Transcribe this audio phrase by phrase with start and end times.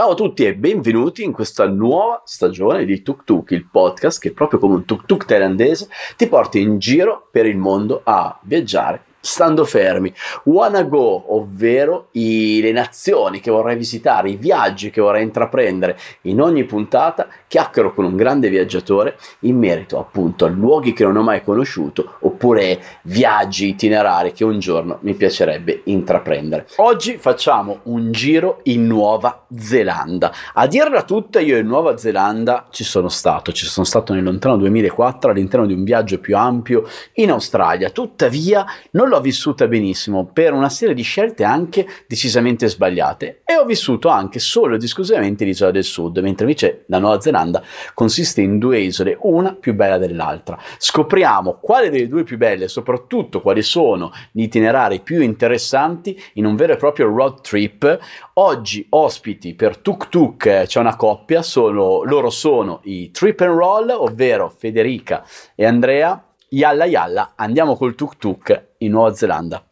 [0.00, 4.32] Ciao a tutti e benvenuti in questa nuova stagione di Tuk Tuk, il podcast che
[4.32, 9.04] proprio come un tuk tuk thailandese ti porta in giro per il mondo a viaggiare
[9.20, 10.12] stando fermi.
[10.44, 15.98] Wanna go, ovvero i, le nazioni che vorrei visitare, i viaggi che vorrei intraprendere.
[16.22, 21.16] In ogni puntata chiacchiero con un grande viaggiatore in merito appunto a luoghi che non
[21.16, 26.66] ho mai conosciuto oppure viaggi itinerari che un giorno mi piacerebbe intraprendere.
[26.76, 30.32] Oggi facciamo un giro in Nuova Zelanda.
[30.54, 34.56] A dirla tutta, io in Nuova Zelanda ci sono stato, ci sono stato nel lontano
[34.56, 37.90] 2004 all'interno di un viaggio più ampio in Australia.
[37.90, 43.64] Tuttavia non l'ho vissuta benissimo per una serie di scelte anche decisamente sbagliate e ho
[43.64, 48.58] vissuto anche solo ed esclusivamente l'isola del sud, mentre invece la Nuova Zelanda consiste in
[48.58, 50.58] due isole, una più bella dell'altra.
[50.78, 56.46] Scopriamo quale delle due più belle e soprattutto quali sono gli itinerari più interessanti in
[56.46, 57.98] un vero e proprio road trip.
[58.34, 63.90] Oggi ospiti per Tuk Tuk c'è una coppia, sono, loro sono i Trip and Roll,
[63.90, 65.24] ovvero Federica
[65.54, 69.64] e Andrea Yalla Yalla, andiamo col tuk tuk in Nuova Zelanda.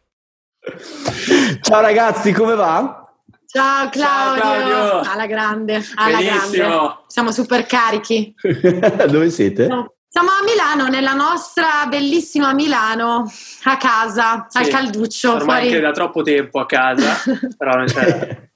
[1.61, 3.05] Ciao ragazzi, come va?
[3.45, 4.41] Ciao Claudio.
[4.41, 5.11] Ciao Claudio.
[5.11, 6.67] Alla grande, alla Benissimo.
[6.67, 6.97] grande.
[7.07, 8.33] Siamo super carichi.
[9.09, 9.67] Dove siete?
[10.07, 13.29] Siamo a Milano, nella nostra bellissima Milano,
[13.63, 15.33] a casa, sì, al calduccio.
[15.33, 15.67] Ormai fuori.
[15.67, 17.17] anche da troppo tempo a casa,
[17.57, 18.47] però non c'è...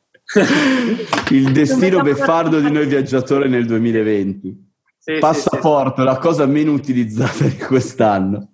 [1.30, 4.73] Il destino beffardo di noi viaggiatori nel 2020.
[5.06, 8.52] Sì, Passaporto, sì, la cosa meno utilizzata di quest'anno.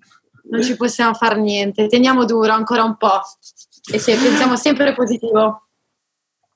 [0.49, 3.21] Non ci possiamo fare niente, teniamo duro ancora un po'
[3.93, 5.67] e se pensiamo sempre positivo.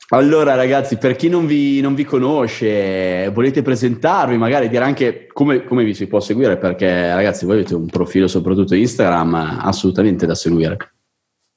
[0.09, 5.63] Allora ragazzi, per chi non vi, non vi, conosce, volete presentarvi, magari dire anche come,
[5.63, 10.33] come, vi si può seguire, perché ragazzi voi avete un profilo soprattutto Instagram assolutamente da
[10.33, 10.95] seguire.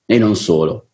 [0.04, 0.90] E non solo.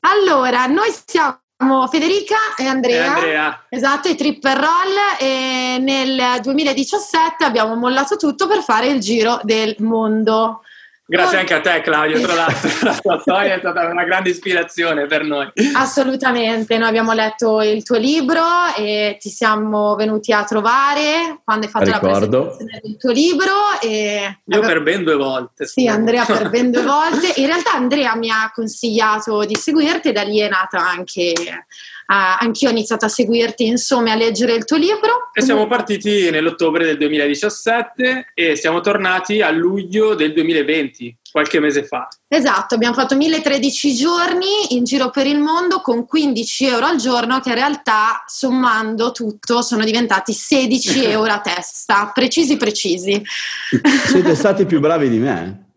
[0.00, 3.64] Allora, noi siamo siamo Federica e Andrea, e Andrea.
[3.68, 9.76] Esatto, i Tripper Roll e nel 2017 abbiamo mollato tutto per fare il giro del
[9.78, 10.62] mondo.
[11.04, 15.06] Grazie anche a te Claudio, tra l'altro la tua storia è stata una grande ispirazione
[15.06, 15.50] per noi.
[15.74, 18.42] Assolutamente, noi abbiamo letto il tuo libro
[18.76, 22.08] e ti siamo venuti a trovare quando hai fatto Ricordo.
[22.08, 23.52] la presentazione del tuo libro.
[23.80, 25.66] E Io per ben due volte.
[25.66, 27.32] Sì, Andrea per ben due volte.
[27.36, 31.32] In realtà Andrea mi ha consigliato di seguirti e da lì è nata anche
[32.12, 35.30] anch'io ho iniziato a seguirti, insomma, a leggere il tuo libro.
[35.32, 41.84] E siamo partiti nell'ottobre del 2017 e siamo tornati a luglio del 2020, qualche mese
[41.84, 42.08] fa.
[42.28, 47.40] Esatto, abbiamo fatto 1013 giorni in giro per il mondo con 15 euro al giorno
[47.40, 53.22] che in realtà sommando tutto sono diventati 16 euro a testa, precisi precisi.
[54.06, 55.71] Siete stati più bravi di me.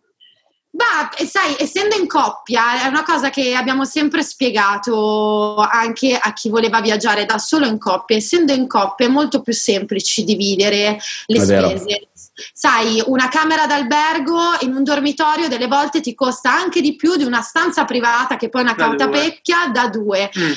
[0.75, 6.49] Beh, sai, essendo in coppia, è una cosa che abbiamo sempre spiegato anche a chi
[6.49, 8.17] voleva viaggiare da solo in coppia.
[8.17, 11.83] Essendo in coppia è molto più semplice dividere le è spese.
[11.85, 12.07] Vero.
[12.51, 17.23] Sai, una camera d'albergo in un dormitorio delle volte ti costa anche di più di
[17.23, 20.29] una stanza privata che poi è una cautapecchia da due.
[20.37, 20.51] Mm.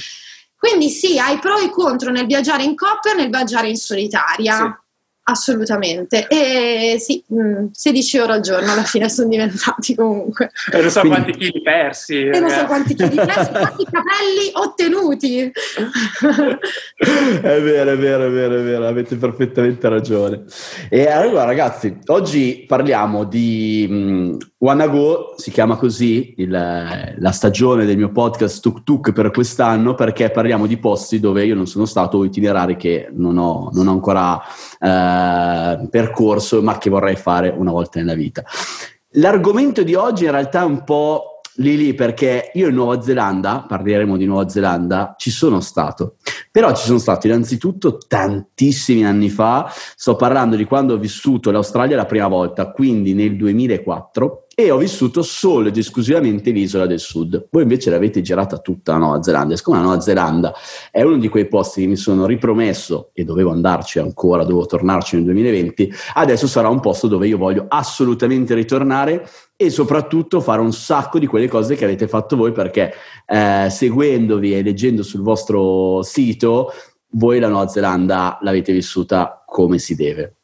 [0.56, 4.56] Quindi sì, hai pro e contro nel viaggiare in coppia e nel viaggiare in solitaria.
[4.56, 4.86] Sì.
[5.30, 7.22] Assolutamente, e sì,
[7.70, 10.50] 16 mm, euro al giorno alla fine sono diventati comunque.
[10.72, 11.20] E non so Quindi...
[11.20, 12.28] quanti chili persi.
[12.28, 15.52] E non so quanti chili persi, quanti capelli ottenuti.
[17.42, 20.44] è vero, è vero, è vero, è vero, avete perfettamente ragione.
[20.88, 27.84] E allora ragazzi, oggi parliamo di um, Wanna Go, si chiama così il, la stagione
[27.84, 31.84] del mio podcast Tuk Tuk per quest'anno, perché parliamo di posti dove io non sono
[31.84, 34.40] stato o itinerari che non ho, non ho ancora...
[34.80, 38.44] Eh, percorso, ma che vorrei fare una volta nella vita.
[39.12, 43.64] L'argomento di oggi in realtà è un po' lì lì perché io in Nuova Zelanda,
[43.66, 46.16] parleremo di Nuova Zelanda, ci sono stato.
[46.50, 51.96] Però ci sono stato innanzitutto tantissimi anni fa, sto parlando di quando ho vissuto l'Australia
[51.96, 57.46] la prima volta, quindi nel 2004 e ho vissuto solo ed esclusivamente l'isola del sud.
[57.48, 59.54] Voi invece l'avete girata tutta la Nuova Zelanda.
[59.54, 60.52] Siccome la Nuova Zelanda
[60.90, 65.14] è uno di quei posti che mi sono ripromesso e dovevo andarci ancora, dovevo tornarci
[65.14, 70.72] nel 2020, adesso sarà un posto dove io voglio assolutamente ritornare e soprattutto fare un
[70.72, 72.92] sacco di quelle cose che avete fatto voi perché
[73.26, 76.72] eh, seguendovi e leggendo sul vostro sito,
[77.10, 80.34] voi la Nuova Zelanda l'avete vissuta come si deve.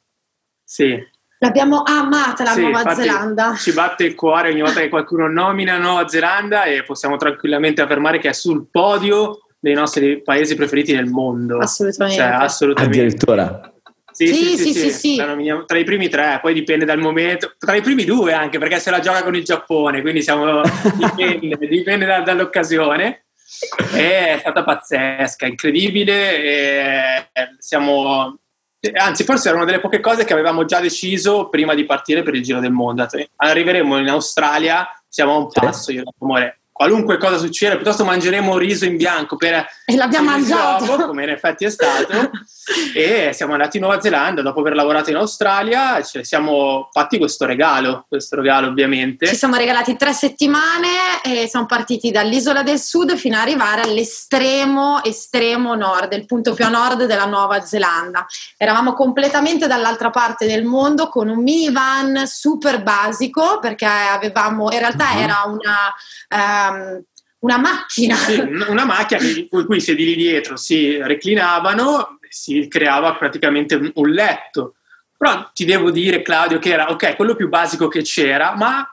[0.62, 0.96] Sì,
[1.38, 3.54] L'abbiamo amata la sì, Nuova Zelanda.
[3.54, 8.18] Ci batte il cuore ogni volta che qualcuno nomina Nuova Zelanda e possiamo tranquillamente affermare
[8.18, 11.58] che è sul podio dei nostri paesi preferiti nel mondo.
[11.58, 12.20] Assolutamente.
[12.20, 12.98] Cioè, assolutamente.
[12.98, 13.72] Addirittura.
[14.14, 15.16] Sì sì sì, sì, sì,
[15.66, 17.54] Tra i primi tre, poi dipende dal momento.
[17.58, 20.60] Tra i primi due anche, perché se la gioca con il Giappone, quindi siamo,
[20.94, 23.24] dipende, dipende da, dall'occasione.
[23.92, 26.42] è stata pazzesca, incredibile.
[26.44, 27.28] E
[27.58, 28.38] siamo,
[28.92, 32.34] anzi, forse era una delle poche cose che avevamo già deciso prima di partire per
[32.34, 33.06] il Giro del Mondo.
[33.36, 35.92] Arriveremo in Australia, siamo a un passo.
[35.92, 40.84] Io amore, qualunque cosa succeda, piuttosto mangeremo riso in bianco per e l'abbiamo mangiato.
[40.84, 42.30] dopo, come in effetti è stato.
[42.94, 47.44] E siamo andati in Nuova Zelanda dopo aver lavorato in Australia ci siamo fatti questo
[47.44, 49.26] regalo questo regalo ovviamente.
[49.26, 55.02] Ci siamo regalati tre settimane e siamo partiti dall'isola del sud fino ad arrivare all'estremo
[55.04, 58.24] estremo nord il punto più a nord della Nuova Zelanda.
[58.56, 65.10] Eravamo completamente dall'altra parte del mondo con un minivan super basico perché avevamo in realtà
[65.12, 65.20] uh-huh.
[65.20, 65.92] era una
[66.30, 66.63] um,
[67.38, 68.16] una macchina.
[68.16, 68.38] Sì,
[68.68, 69.20] una macchina
[69.50, 74.76] con cui i sedili dietro si reclinavano, si creava praticamente un letto.
[75.16, 78.86] Però ti devo dire, Claudio, che era ok, quello più basico che c'era, ma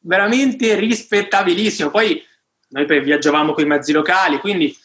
[0.00, 1.90] veramente rispettabilissimo.
[1.90, 2.22] Poi
[2.70, 4.76] noi viaggiavamo con i mezzi locali, quindi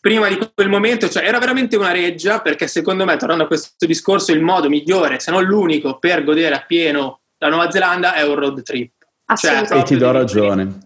[0.00, 3.86] prima di quel momento cioè, era veramente una reggia, perché secondo me, tornando a questo
[3.86, 8.34] discorso, il modo migliore, se non l'unico, per godere appieno la Nuova Zelanda è un
[8.34, 8.92] road trip.
[9.34, 10.83] Cioè, e ti do ragione.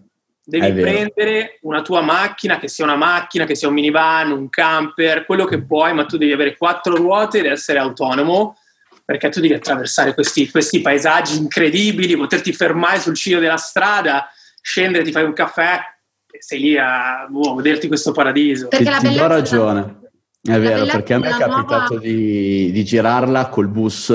[0.49, 5.25] Devi prendere una tua macchina, che sia una macchina, che sia un minivan, un camper,
[5.25, 8.57] quello che puoi, ma tu devi avere quattro ruote ed essere autonomo,
[9.05, 14.27] perché tu devi attraversare questi, questi paesaggi incredibili, poterti fermare sul ciglio della strada,
[14.61, 15.79] scendere, ti fai un caffè
[16.31, 18.67] e sei lì a boh, goderti questo paradiso.
[18.67, 19.97] Perché ti, ti do ragione.
[20.41, 21.99] È vero, perché a me è capitato nuova...
[21.99, 24.09] di, di, girarla col bus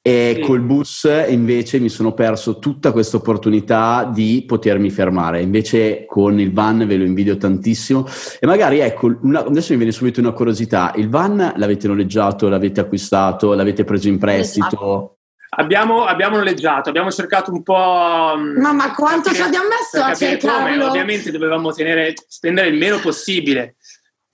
[0.00, 0.40] e sì.
[0.42, 5.42] col bus invece mi sono perso tutta questa opportunità di potermi fermare.
[5.42, 8.06] Invece con il van ve lo invidio tantissimo.
[8.40, 12.80] E magari ecco, una, adesso mi viene subito una curiosità: il van l'avete noleggiato, l'avete
[12.80, 14.66] acquistato, l'avete preso in prestito?
[14.66, 15.12] Esatto.
[15.50, 18.34] Abbiamo, abbiamo, noleggiato, abbiamo cercato un po'.
[18.36, 20.86] Mm, ma, ma quanto ci abbiamo messo a cercarlo?
[20.86, 23.76] Ovviamente dovevamo tenere, spendere il meno possibile.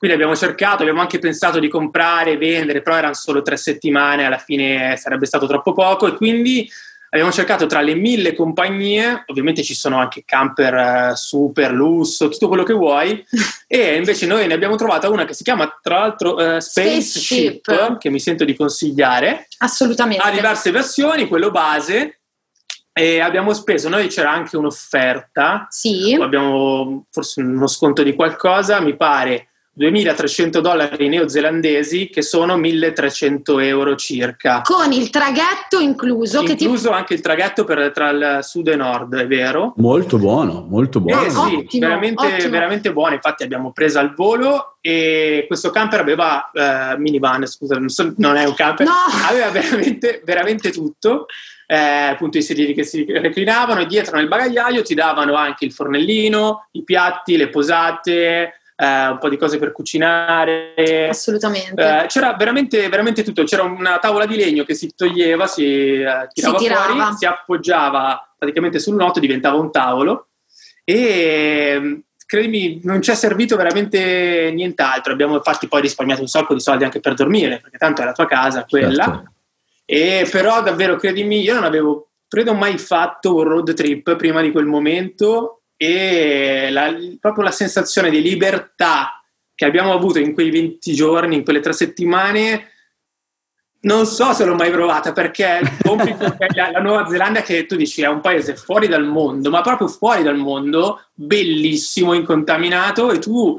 [0.04, 4.26] Quindi abbiamo cercato, abbiamo anche pensato di comprare e vendere, però erano solo tre settimane,
[4.26, 6.68] alla fine sarebbe stato troppo poco e quindi
[7.08, 12.48] abbiamo cercato tra le mille compagnie, ovviamente ci sono anche camper eh, super, lusso, tutto
[12.48, 13.24] quello che vuoi,
[13.66, 17.96] e invece noi ne abbiamo trovata una che si chiama tra l'altro uh, Spaceship, Spaceship,
[17.96, 19.48] che mi sento di consigliare.
[19.56, 20.22] Assolutamente.
[20.22, 22.20] Ha diverse versioni, quello base,
[22.92, 26.14] e abbiamo speso, noi c'era anche un'offerta, sì.
[26.20, 33.96] abbiamo forse uno sconto di qualcosa, mi pare 2.300 dollari neozelandesi che sono 1.300 euro
[33.96, 34.60] circa.
[34.62, 36.42] Con il traghetto incluso.
[36.42, 36.94] Incluso ti...
[36.94, 39.74] anche il traghetto per, tra il sud e nord, è vero?
[39.76, 41.24] Molto buono, molto buono.
[41.24, 42.50] Eh, sì, ottimo, veramente, ottimo.
[42.50, 43.14] veramente buono.
[43.14, 48.36] Infatti abbiamo preso al volo e questo camper aveva uh, minivan, scusa, non, so, non,
[48.36, 48.92] è un camper, no.
[49.28, 51.26] aveva veramente, veramente tutto.
[51.66, 55.72] Eh, appunto i sedili che si reclinavano e dietro nel bagagliaio ti davano anche il
[55.72, 61.08] fornellino, i piatti, le posate, eh, un po' di cose per cucinare.
[61.08, 62.02] Assolutamente.
[62.02, 63.44] Eh, c'era veramente, veramente, tutto.
[63.44, 67.26] C'era una tavola di legno che si toglieva, si eh, tirava, si tirava fuori, si
[67.26, 70.28] appoggiava praticamente sul noto, diventava un tavolo.
[70.84, 75.12] E credimi, non ci è servito veramente nient'altro.
[75.12, 78.12] Abbiamo infatti poi risparmiato un sacco di soldi anche per dormire, perché tanto è la
[78.12, 79.04] tua casa quella.
[79.04, 79.32] Certo.
[79.86, 84.50] E però davvero, credimi, io non avevo, credo mai fatto un road trip prima di
[84.50, 89.22] quel momento e la, proprio la sensazione di libertà
[89.54, 92.70] che abbiamo avuto in quei 20 giorni, in quelle tre settimane,
[93.80, 95.60] non so se l'ho mai provata perché
[96.54, 99.88] la, la Nuova Zelanda che tu dici è un paese fuori dal mondo, ma proprio
[99.88, 103.56] fuori dal mondo, bellissimo, incontaminato e tu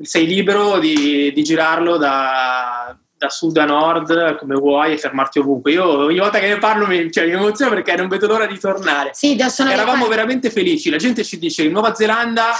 [0.00, 5.72] sei libero di, di girarlo da, da sud a nord come vuoi e fermarti ovunque.
[5.72, 8.58] Io ogni volta che ne parlo mi, cioè, mi emoziono perché non vedo l'ora di
[8.58, 9.10] tornare.
[9.12, 10.90] Sì, Eravamo veramente felici.
[10.90, 12.52] La gente ci dice in Nuova Zelanda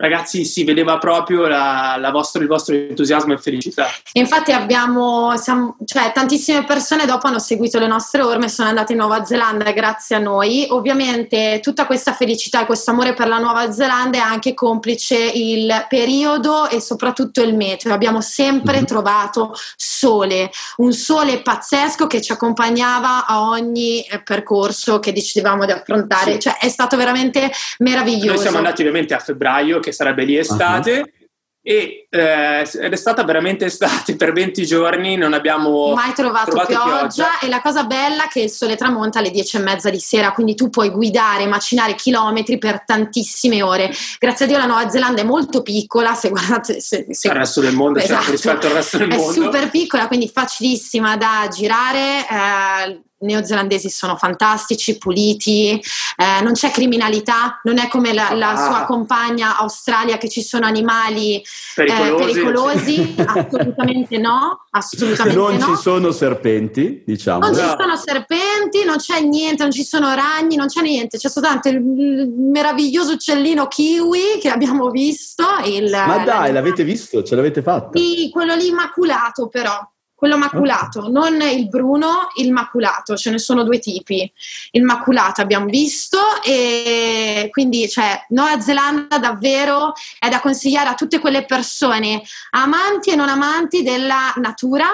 [0.00, 3.86] ragazzi si vedeva proprio la, la vostro, il vostro entusiasmo e felicità.
[4.12, 8.92] Infatti abbiamo, siamo, cioè, tantissime persone dopo hanno seguito le nostre orme e sono andate
[8.92, 10.66] in Nuova Zelanda grazie a noi.
[10.70, 15.86] Ovviamente tutta questa felicità e questo amore per la Nuova Zelanda è anche complice il
[15.88, 17.92] periodo e soprattutto il meteo.
[17.92, 18.84] Abbiamo sempre mm-hmm.
[18.84, 25.72] trovato sole, un sole pazzesco che ci accompagnava a ogni eh, percorso che decidevamo di
[25.72, 26.32] affrontare.
[26.32, 26.40] Sì.
[26.40, 28.32] Cioè è stato veramente meraviglioso.
[28.32, 30.98] Noi siamo andati ovviamente a febbraio che sarebbe lì estate.
[30.98, 31.18] Uh-huh.
[31.62, 36.68] E, eh, ed è stata veramente estate per 20 giorni, non abbiamo mai trovato, trovato
[36.68, 39.90] pioggia, pioggia, E la cosa bella è che il sole tramonta alle 10 e mezza
[39.90, 43.90] di sera, quindi tu puoi guidare, macinare chilometri per tantissime ore.
[44.18, 46.14] Grazie a Dio la Nuova Zelanda è molto piccola.
[46.14, 49.10] Se guardate se, se, il resto del mondo, certo, esatto, certo, rispetto al resto del
[49.10, 52.26] è mondo, è super piccola, quindi facilissima da girare.
[52.26, 55.80] Eh, neozelandesi sono fantastici, puliti,
[56.16, 58.66] eh, non c'è criminalità, non è come la, la ah.
[58.66, 61.42] sua compagna Australia che ci sono animali
[61.74, 63.14] pericolosi, eh, pericolosi.
[63.26, 65.66] assolutamente no, assolutamente non no.
[65.76, 67.40] ci sono serpenti, diciamo.
[67.40, 67.56] Non no.
[67.56, 71.68] ci sono serpenti, non c'è niente, non ci sono ragni, non c'è niente, c'è soltanto
[71.68, 75.44] il, il meraviglioso uccellino kiwi che abbiamo visto.
[75.64, 77.22] Il, Ma dai, l'avete visto?
[77.22, 77.98] Ce l'avete fatto?
[77.98, 79.78] Sì, quello lì immaculato però
[80.20, 84.30] quello maculato, non il bruno, il maculato, ce ne sono due tipi.
[84.72, 91.20] Il maculato abbiamo visto e quindi cioè, Nuova Zelanda davvero è da consigliare a tutte
[91.20, 94.88] quelle persone amanti e non amanti della natura.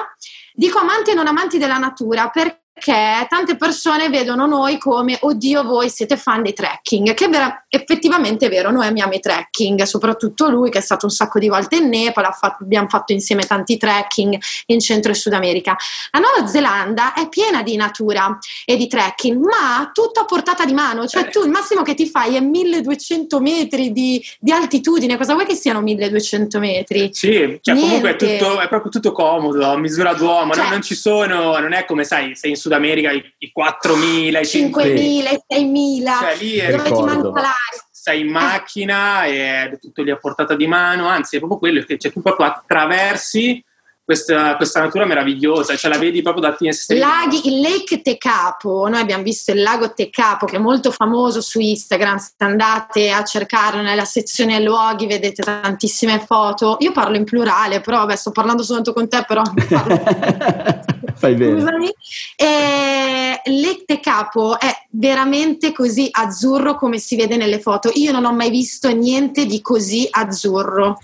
[0.54, 5.64] Dico amanti e non amanti della natura perché perché tante persone vedono noi come oddio
[5.64, 7.14] voi siete fan dei trekking.
[7.14, 11.10] Che vera- effettivamente è vero noi amiamo i trekking soprattutto lui che è stato un
[11.10, 15.32] sacco di volte in Nepal fatto, abbiamo fatto insieme tanti trekking in Centro e Sud
[15.32, 15.74] America.
[16.10, 20.74] La Nuova Zelanda è piena di natura e di trekking ma tutto a portata di
[20.74, 25.32] mano cioè tu il massimo che ti fai è 1200 metri di, di altitudine cosa
[25.32, 27.08] vuoi che siano 1200 metri?
[27.12, 30.82] sì cioè comunque è, tutto, è, proprio tutto comodo a misura d'uomo cioè, non, non
[30.82, 34.98] ci sono non è come sai sei in Sud America i, i 4.000, i 5.000,
[34.98, 37.84] i 6.000, cioè, lì è, dove ti manca l'aria.
[37.92, 41.82] Sei in macchina e è tutto lì a portata di mano, anzi è proprio quello
[41.82, 43.64] che cioè, tu proprio attraversi
[44.04, 47.04] questa, questa, natura meravigliosa, cioè la vedi proprio dal finestrino.
[47.04, 51.58] Laghi, il Lake Tecapo, noi abbiamo visto il lago Tecapo che è molto famoso su
[51.58, 57.80] Instagram, se andate a cercarlo nella sezione luoghi vedete tantissime foto, io parlo in plurale,
[57.80, 59.42] però vabbè sto parlando soltanto con te, però
[61.26, 61.60] Fai bene.
[61.60, 61.94] Scusami.
[62.36, 68.32] E Lake Tecapo è veramente così azzurro come si vede nelle foto, io non ho
[68.32, 70.98] mai visto niente di così azzurro.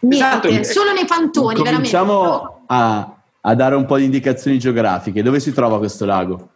[0.00, 0.64] Niente, esatto.
[0.64, 2.62] solo nei pantoni, Cominciamo veramente.
[2.66, 5.22] A, a dare un po' di indicazioni geografiche.
[5.22, 6.48] Dove si trova questo lago?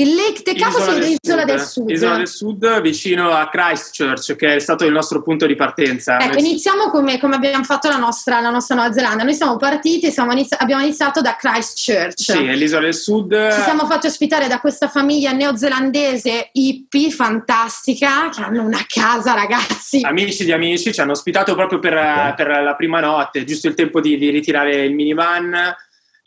[0.00, 1.90] Il Lake Te Capo è l'isola del Sud.
[1.90, 6.20] Isola del Sud vicino a Christchurch, che è stato il nostro punto di partenza.
[6.20, 9.24] Ecco, iniziamo come, come abbiamo fatto la nostra, la nostra, Nuova Zelanda.
[9.24, 12.12] Noi siamo partiti, siamo inizi- abbiamo iniziato da Christchurch.
[12.14, 13.52] Sì, è l'isola del Sud.
[13.52, 20.02] Ci siamo fatti ospitare da questa famiglia neozelandese hippie fantastica, che hanno una casa, ragazzi.
[20.04, 24.00] Amici di amici, ci hanno ospitato proprio per, per la prima notte, giusto il tempo
[24.00, 25.74] di, di ritirare il minivan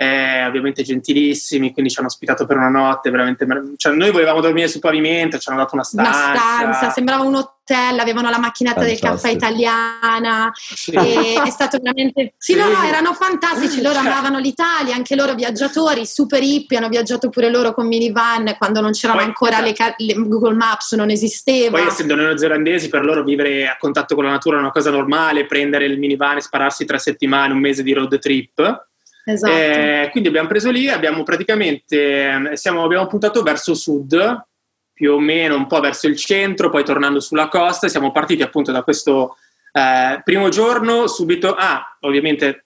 [0.02, 3.46] eh, ovviamente gentilissimi, quindi ci hanno ospitato per una notte, veramente,
[3.78, 6.10] cioè, noi volevamo dormire sul pavimento, ci hanno dato una stanza.
[6.10, 9.08] Una stanza, sembrava un hotel, avevano la macchinetta fantastico.
[9.08, 10.92] del caffè italiana, sì.
[10.92, 12.34] è stato veramente...
[12.40, 14.08] Sì, sì, no, no, erano fantastici, loro cioè.
[14.08, 18.94] amavano l'Italia, anche loro viaggiatori, super hippie, hanno viaggiato pure loro con minivan quando non
[18.94, 19.98] c'erano Poi, ancora esatto.
[20.00, 21.78] le, le, Google Maps, non esisteva.
[21.78, 25.46] Poi essendo neozelandesi, per loro vivere a contatto con la natura è una cosa normale,
[25.46, 28.90] prendere il minivan e spararsi tre settimane, un mese di road trip
[29.24, 29.54] Esatto.
[29.54, 34.46] Eh, quindi abbiamo preso lì, abbiamo praticamente siamo, abbiamo puntato verso sud,
[34.94, 37.88] più o meno un po' verso il centro, poi tornando sulla costa.
[37.88, 39.38] Siamo partiti appunto da questo
[39.72, 41.54] eh, primo giorno, subito.
[41.56, 42.66] Ah, ovviamente,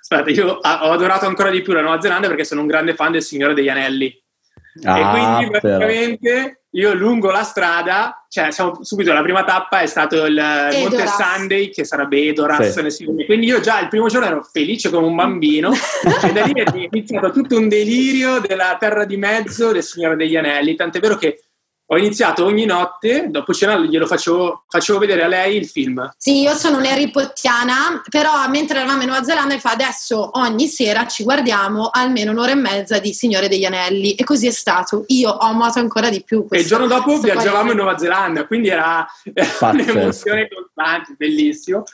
[0.00, 3.12] aspetta, io ho adorato ancora di più la Nuova Zelanda perché sono un grande fan
[3.12, 4.20] del Signore degli Anelli.
[4.84, 9.86] Ah, e quindi praticamente io lungo la strada, cioè siamo, subito la prima tappa è
[9.86, 10.32] stato il,
[10.72, 13.04] il Monte Sunday, che sarebbe Edoras, sì.
[13.26, 16.64] quindi io già il primo giorno ero felice come un bambino e da lì è
[16.90, 21.44] iniziato tutto un delirio della terra di mezzo del Signore degli Anelli, tant'è vero che
[21.84, 26.10] ho iniziato ogni notte, dopo cena glielo facevo, facevo vedere a lei il film.
[26.16, 30.30] Sì, io sono un Harry Pottiana, però mentre eravamo in Nuova Zelanda mi fa adesso
[30.38, 34.50] ogni sera ci guardiamo almeno un'ora e mezza di Signore degli Anelli e così è
[34.52, 35.04] stato.
[35.08, 36.56] Io ho amato ancora di più questo.
[36.56, 39.06] E il giorno dopo viaggiavamo in Nuova Zelanda, quindi era
[39.60, 41.84] un'emozione costante, bellissimo.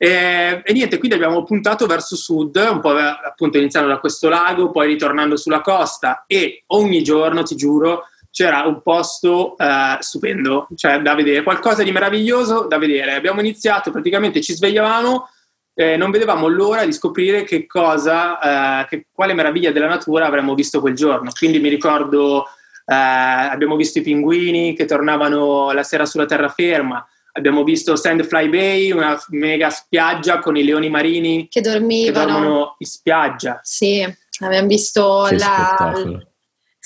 [0.00, 4.70] E, e, niente, quindi abbiamo puntato verso sud, un po' appunto iniziando da questo lago,
[4.70, 11.00] poi ritornando sulla costa e ogni giorno, ti giuro, c'era un posto uh, stupendo, cioè
[11.00, 13.14] da vedere, qualcosa di meraviglioso da vedere.
[13.14, 15.28] Abbiamo iniziato, praticamente ci svegliavamo,
[15.74, 20.54] eh, non vedevamo l'ora di scoprire che cosa, uh, che, quale meraviglia della natura avremmo
[20.54, 21.30] visto quel giorno.
[21.36, 22.44] Quindi mi ricordo, uh,
[22.86, 29.20] abbiamo visto i pinguini che tornavano la sera sulla terraferma, abbiamo visto Sandfly Bay, una
[29.28, 33.60] mega spiaggia con i leoni marini che dormivano che dormono in spiaggia.
[33.62, 34.04] Sì,
[34.40, 36.02] abbiamo visto che la,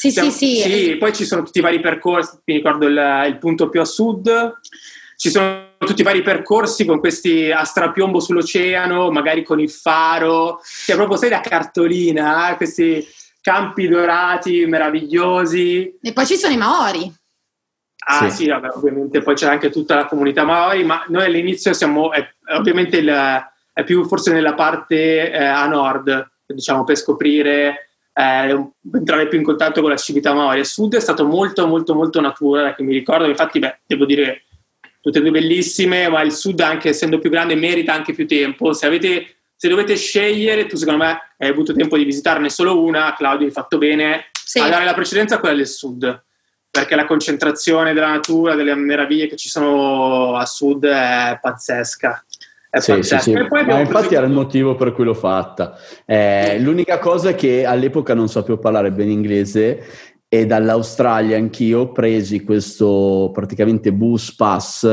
[0.02, 0.97] sì, Siamo, sì, sì, sì.
[0.97, 4.59] Poi ci sono tutti i vari percorsi, mi ricordo il, il, punto più a sud,
[5.16, 10.59] ci sono tutti i vari percorsi con questi a strapiombo sull'oceano, magari con il faro,
[10.85, 12.56] cioè proprio sei da cartolina, eh?
[12.56, 13.06] questi
[13.40, 15.99] campi dorati meravigliosi.
[16.02, 17.14] E poi ci sono i Maori.
[18.04, 21.73] Ah sì, sì vabbè, ovviamente poi c'è anche tutta la comunità Maori, ma noi all'inizio
[21.73, 27.91] siamo, è, ovviamente il, è più forse nella parte eh, a nord, diciamo, per scoprire
[28.12, 30.61] eh, entrare più in contatto con la civiltà maori.
[30.61, 33.26] A sud è stato molto, molto, molto natura, che mi ricordo.
[33.26, 34.45] Infatti, beh, devo dire,
[35.00, 38.73] tutte e due bellissime, ma il sud, anche essendo più grande, merita anche più tempo.
[38.73, 43.14] Se, avete, se dovete scegliere, tu secondo me hai avuto tempo di visitarne solo una,
[43.14, 44.59] Claudio, hai fatto bene sì.
[44.59, 46.23] a dare la precedenza a quella del sud
[46.73, 52.25] perché la concentrazione della natura, delle meraviglie che ci sono a sud è pazzesca.
[52.74, 53.34] È sì, sì, sì.
[53.34, 55.76] Ma infatti era il motivo per cui l'ho fatta.
[56.06, 59.84] Eh, l'unica cosa è che all'epoca non sapevo parlare bene inglese
[60.26, 64.88] e dall'Australia anch'io presi questo praticamente bus pass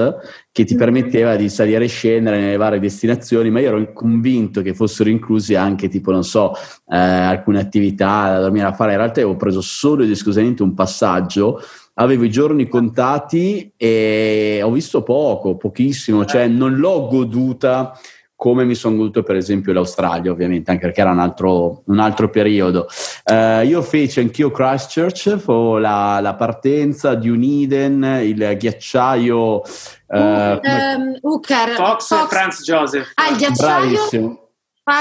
[0.51, 4.73] che ti permetteva di salire e scendere nelle varie destinazioni, ma io ero convinto che
[4.73, 6.51] fossero inclusi anche tipo, non so,
[6.85, 8.91] eh, alcune attività da dormire a fare.
[8.91, 11.61] In realtà avevo preso solo ed esclusivamente un passaggio
[11.99, 17.97] avevo i giorni contati e ho visto poco, pochissimo, cioè non l'ho goduta
[18.35, 22.29] come mi sono goduto per esempio l'Australia ovviamente, anche perché era un altro, un altro
[22.29, 22.87] periodo.
[23.25, 29.61] Uh, io feci anch'io Christchurch, fu la, la partenza di Uniden, il ghiacciaio...
[30.07, 33.11] Uh, um, Hooker, Fox, Fox, e Franz Joseph.
[33.15, 33.89] Ah, il ghiacciaio?
[33.89, 34.49] Bravissimo.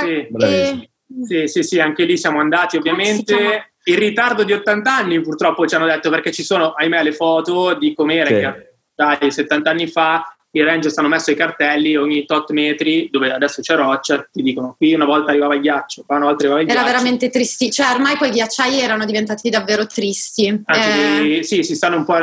[0.00, 0.44] Sì.
[0.44, 0.90] E...
[1.22, 5.74] sì, sì, sì, anche lì siamo andati ovviamente in ritardo di 80 anni purtroppo ci
[5.74, 8.34] hanno detto perché ci sono ahimè le foto di com'era sì.
[8.34, 13.30] che dai 70 anni fa i ranger hanno messo i cartelli ogni tot metri dove
[13.30, 16.62] adesso c'è roccia ti dicono qui una volta arrivava il ghiaccio qua una volta arrivava
[16.62, 21.38] il era ghiaccio era veramente tristi cioè ormai quei ghiacciai erano diventati davvero tristi Anzi,
[21.38, 21.42] eh...
[21.42, 22.16] sì si stanno un po'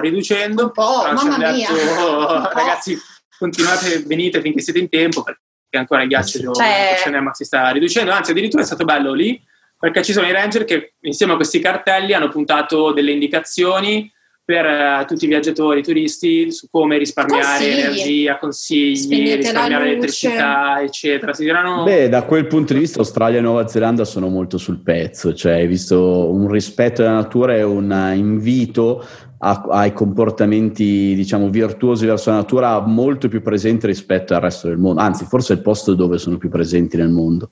[0.00, 0.64] riducendo.
[0.64, 1.70] Un po' mamma mia.
[1.70, 2.98] Detto, ragazzi
[3.38, 5.40] continuate venite finché siete in tempo perché
[5.72, 6.96] ancora il ghiaccio cioè...
[7.02, 9.40] ce n'è ma si sta riducendo anzi addirittura è stato bello lì
[9.84, 14.10] perché ci sono i ranger che insieme a questi cartelli hanno puntato delle indicazioni
[14.42, 17.80] per uh, tutti i viaggiatori, i turisti su come risparmiare consigli.
[17.80, 21.34] energia, consigli, Spegnete risparmiare elettricità, eccetera.
[21.34, 21.84] Si diranno...
[21.84, 25.52] Beh, da quel punto di vista Australia e Nuova Zelanda sono molto sul pezzo, cioè
[25.52, 29.06] hai visto un rispetto della natura e un invito
[29.40, 34.78] a, ai comportamenti, diciamo, virtuosi verso la natura molto più presente rispetto al resto del
[34.78, 37.50] mondo, anzi forse è il posto dove sono più presenti nel mondo.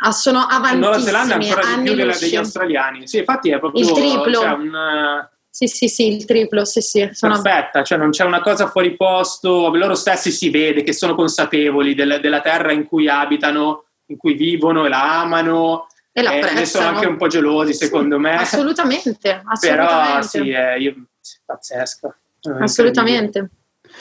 [0.00, 0.80] Ah, sono avantissimi.
[0.80, 3.08] Nuova Zelanda è ancora di più della, degli australiani.
[3.08, 4.40] Sì, infatti è proprio il triplo.
[4.40, 7.08] Cioè un, sì, sì, sì, il triplo, sì, sì.
[7.12, 7.40] Sono...
[7.40, 11.94] Perfetta, cioè non c'è una cosa fuori posto, loro stessi si vede che sono consapevoli
[11.94, 15.88] del, della terra in cui abitano, in cui vivono e la amano.
[16.12, 18.36] E la eh, sono anche un po' gelosi, secondo sì, me.
[18.36, 19.66] Assolutamente, assolutamente.
[19.66, 20.94] Però sì, è io,
[21.44, 22.14] pazzesco.
[22.60, 23.50] Assolutamente.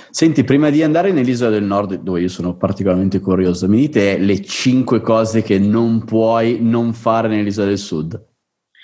[0.10, 4.42] Senti, prima di andare nell'isola del nord, dove io sono particolarmente curioso, mi dite le
[4.44, 8.26] cinque cose che non puoi non fare nell'isola del sud?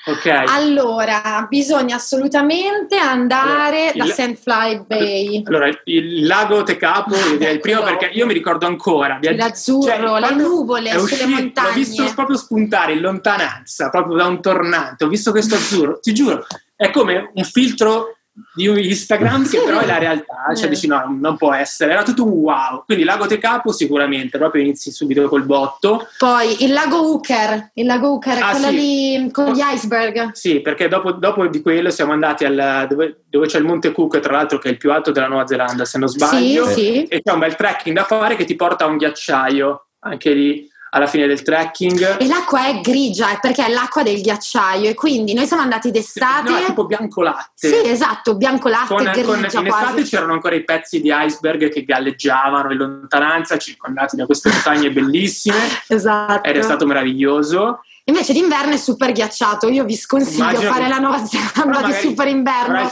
[0.06, 0.28] Ok.
[0.48, 4.36] Allora, bisogna assolutamente andare allora, da St.
[4.36, 5.44] Fly Bay.
[5.46, 9.18] Allora, il lago Tecapo, il primo perché io mi ricordo ancora.
[9.22, 11.70] L'azzurro, cioè, le nuvole uscito, sulle montagne.
[11.70, 15.06] L'ho visto proprio spuntare in lontananza, proprio da un tornante.
[15.06, 16.46] Ho visto questo azzurro, ti giuro,
[16.76, 18.18] è come un filtro
[18.56, 22.26] di Instagram che però è la realtà, cioè dici no, non può essere, era tutto
[22.26, 22.84] un wow.
[22.86, 26.08] Quindi Lago Tecapo sicuramente, proprio inizi subito col botto.
[26.18, 28.74] Poi il lago Hooker, il lago Hooker, ah, quello sì.
[28.74, 30.32] lì con gli iceberg.
[30.32, 34.20] Sì, perché dopo, dopo di quello siamo andati al, dove, dove, c'è il Monte Cook,
[34.20, 37.04] tra l'altro che è il più alto della Nuova Zelanda, se non sbaglio, sì, sì.
[37.04, 40.72] e c'è un bel trekking da fare che ti porta a un ghiacciaio, anche lì
[40.94, 42.18] alla fine del trekking.
[42.20, 46.52] E l'acqua è grigia perché è l'acqua del ghiacciaio e quindi noi siamo andati d'estate.
[46.52, 47.68] No, tipo bianco latte.
[47.68, 49.68] Sì, esatto, bianco latte, con, grigia con, In quasi.
[49.68, 54.92] estate c'erano ancora i pezzi di iceberg che galleggiavano in lontananza, circondati da queste montagne
[54.92, 55.58] bellissime.
[55.88, 56.48] esatto.
[56.48, 57.80] Ed è stato meraviglioso.
[58.06, 59.70] Invece d'inverno è super ghiacciato.
[59.70, 60.90] Io vi sconsiglio Immagino fare che...
[60.90, 62.92] la Nuova Zelanda di super inverno.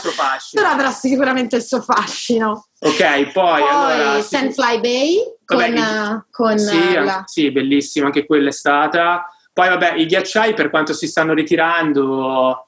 [0.52, 2.66] Però avrà sicuramente il suo fascino.
[2.80, 5.18] Ok, poi, poi allora, Sandfly Bay
[5.56, 7.22] vabbè, con, con sì, la...
[7.26, 9.26] sì, bellissimo, anche quella è stata.
[9.52, 12.66] Poi vabbè, i ghiacciai per quanto si stanno ritirando,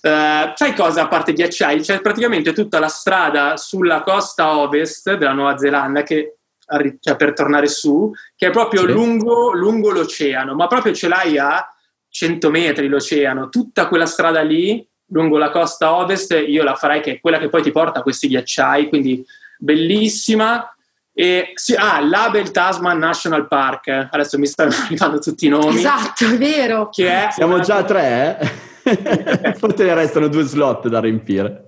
[0.00, 1.80] Uh, sai cosa a parte ghiacciai?
[1.80, 6.36] C'è praticamente tutta la strada sulla costa ovest della Nuova Zelanda che,
[7.00, 8.92] cioè per tornare su, che è proprio sì.
[8.92, 11.68] lungo, lungo, l'oceano, ma proprio ce l'hai a
[12.10, 17.12] 100 metri l'oceano, tutta quella strada lì lungo la costa ovest, io la farei che
[17.12, 19.24] è quella che poi ti porta a questi ghiacciai, quindi
[19.58, 20.72] bellissima.
[21.20, 25.74] E, sì, ah, l'Abel Tasman National Park, adesso mi stanno arrivando tutti i nomi.
[25.74, 26.90] Esatto, è vero.
[26.94, 27.62] È Siamo una...
[27.64, 28.38] già a tre,
[28.84, 29.54] eh?
[29.58, 31.64] Forse ne restano due slot da riempire.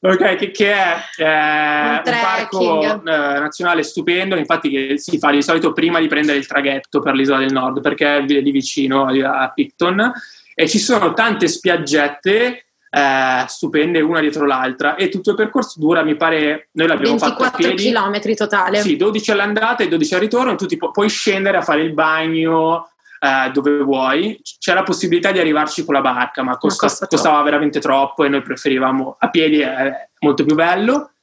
[0.00, 5.42] Ok, che, che è eh, un, un, parco eh, nazionale stupendo, infatti si fa di
[5.42, 9.52] solito prima di prendere il traghetto per l'isola del nord, perché è lì vicino a
[9.54, 10.12] Picton,
[10.54, 16.04] e ci sono tante spiaggette eh, stupende una dietro l'altra e tutto il percorso dura,
[16.04, 17.90] mi pare, noi l'abbiamo 24 fatto a piedi.
[17.90, 18.80] km totale.
[18.80, 21.92] Sì, 12 all'andata e 12 al ritorno, tu ti pu- puoi scendere a fare il
[21.92, 24.40] bagno, eh, dove vuoi.
[24.60, 28.28] C'è la possibilità di arrivarci con la barca, ma costa, costa costava veramente troppo e
[28.28, 31.13] noi preferivamo a piedi, è molto più bello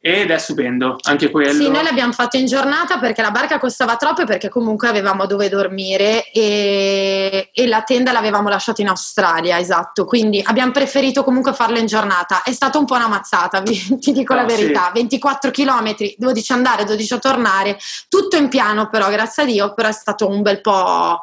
[0.00, 1.52] ed è stupendo anche quello.
[1.52, 5.26] Sì, noi l'abbiamo fatto in giornata perché la barca costava troppo e perché comunque avevamo
[5.26, 10.04] dove dormire e, e, la tenda l'avevamo lasciata in Australia, esatto.
[10.04, 12.42] Quindi abbiamo preferito comunque farlo in giornata.
[12.42, 14.86] È stata un po' una mazzata, ti dico no, la verità.
[14.86, 15.00] Sì.
[15.00, 17.78] 24 km, 12 andare, 12 tornare,
[18.08, 21.18] tutto in piano però, grazie a Dio, però è stato un bel po'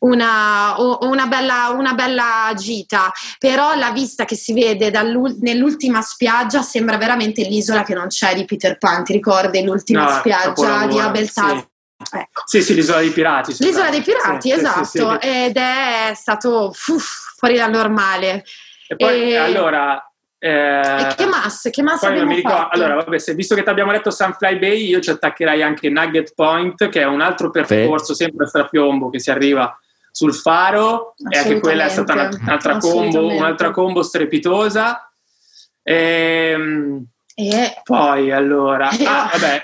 [0.00, 3.10] una, una, bella, una bella gita.
[3.38, 4.90] Però la vista che si vede
[5.40, 10.10] nell'ultima spiaggia sembra veramente l'isola che non c'è di Peter Pan, ti ricordi l'ultima no,
[10.18, 11.48] spiaggia di Abeltà?
[11.48, 11.70] Sì.
[12.10, 12.42] Ecco.
[12.46, 13.54] sì, sì, l'isola dei pirati.
[13.58, 18.44] L'isola dei pirati, sì, esatto, sì, sì, ed è stato uff, fuori dal normale.
[18.88, 19.36] E poi e...
[19.36, 20.04] allora...
[20.38, 23.92] Eh, e che masse, che masse abbiamo ricordo, Allora, vabbè, se, visto che ti abbiamo
[23.92, 28.46] detto Sunfly Bay, io ci attaccherei anche Nugget Point, che è un altro percorso sempre
[28.46, 29.78] a strapiombo che si arriva
[30.10, 35.08] sul faro, e anche quella è stata un'altra combo, un'altra combo strepitosa.
[35.84, 37.06] Ehm,
[37.48, 39.62] e poi allora, ah, vabbè,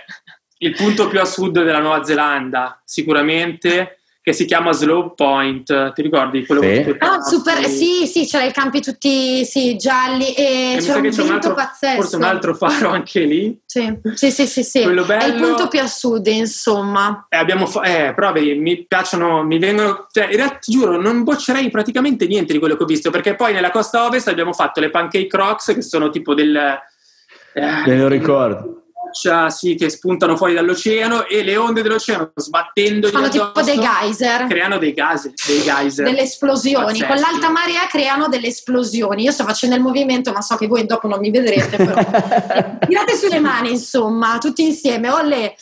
[0.59, 5.93] il punto più a sud della Nuova Zelanda, sicuramente, che si chiama Slow Point.
[5.95, 6.69] Ti ricordi quello sì.
[6.69, 11.03] che Ah, super, sì, sì, c'era i campi tutti sì, gialli e, e c'era un
[11.03, 12.01] vento un altro, pazzesco.
[12.01, 13.59] Forse un altro faro anche lì.
[13.65, 14.83] Sì, sì, sì, sì, sì.
[14.83, 17.27] Quello bello, è il punto più a sud, insomma.
[17.31, 21.01] Eh, abbiamo fa- eh, però vedi, mi piacciono, mi vengono, cioè, in realtà ti giuro,
[21.01, 24.53] non boccerei praticamente niente di quello che ho visto, perché poi nella costa ovest abbiamo
[24.53, 26.79] fatto le pancake rocks, che sono tipo del
[27.55, 28.79] Me lo ricordo.
[29.11, 34.47] Sì, che spuntano fuori dall'oceano e le onde dell'oceano sbattendo fanno tipo dei geyser.
[34.47, 36.05] creano dei gas dei geyser.
[36.05, 36.85] Delle esplosioni.
[36.85, 37.07] Pazzeschi.
[37.07, 39.23] con l'alta marea creano delle esplosioni.
[39.23, 41.95] Io sto facendo il movimento ma so che voi dopo non mi vedrete però.
[42.87, 45.11] Tirate sulle mani insomma tutti insieme.
[45.11, 45.55] Olè.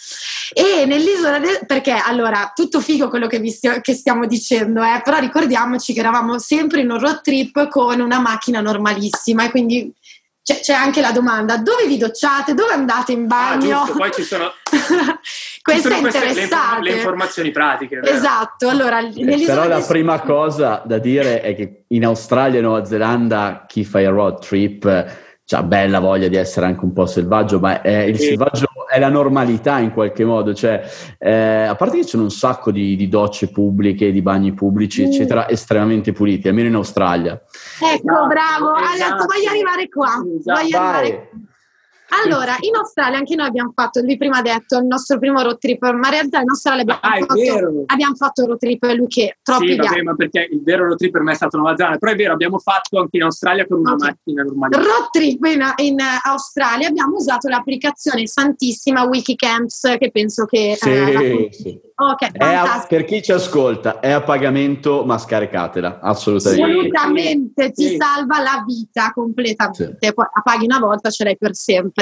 [0.53, 5.18] E nell'isola de- perché allora tutto figo quello che, stia- che stiamo dicendo eh, però
[5.18, 9.92] ricordiamoci che eravamo sempre in un road trip con una macchina normalissima e quindi
[10.46, 13.80] c'è, c'è, anche la domanda dove vi docciate, dove andate in bagno?
[13.80, 14.52] Ah, poi ci sono,
[15.61, 16.48] queste sono queste, le,
[16.82, 17.98] le, informazioni pratiche.
[17.98, 18.16] Vero?
[18.16, 22.85] Esatto, allora, eh, però la prima cosa da dire è che in Australia e Nuova
[22.85, 27.61] Zelanda chi fa il road trip ha bella voglia di essere anche un po' selvaggio,
[27.61, 28.28] ma è il sì.
[28.28, 30.82] selvaggio è la normalità in qualche modo, cioè,
[31.18, 35.06] eh, a parte che c'è un sacco di, di, docce pubbliche, di bagni pubblici, mm.
[35.06, 37.32] eccetera, estremamente puliti, almeno in Australia.
[37.32, 39.26] Ecco, bravo, esatto.
[39.26, 40.61] voglio arrivare qua, esatto.
[40.61, 41.30] voglio arrivare
[42.09, 45.59] allora, in Australia anche noi abbiamo fatto, lui prima ha detto, il nostro primo road
[45.59, 49.38] trip, ma in realtà in Australia abbiamo, ah, fatto, abbiamo fatto road trip, lui che
[49.42, 51.99] troppi sì, vabbè, ma perché il vero road trip per me è stato Nuova Zelanda,
[51.99, 54.09] però è vero, abbiamo fatto anche in Australia con una okay.
[54.09, 54.77] macchina normale.
[54.77, 60.77] Road trip in, in, Australia abbiamo usato l'applicazione santissima Wikicamps, che penso che...
[60.79, 61.81] Sì, eh, sì.
[61.99, 66.62] Okay, a, per chi ci ascolta, è a pagamento, ma scaricatela, assolutamente.
[66.62, 67.88] Assolutamente, sì.
[67.88, 69.97] ti salva la vita completamente.
[69.99, 70.12] Sì.
[70.12, 71.95] Poi la paghi una volta, ce l'hai per sempre.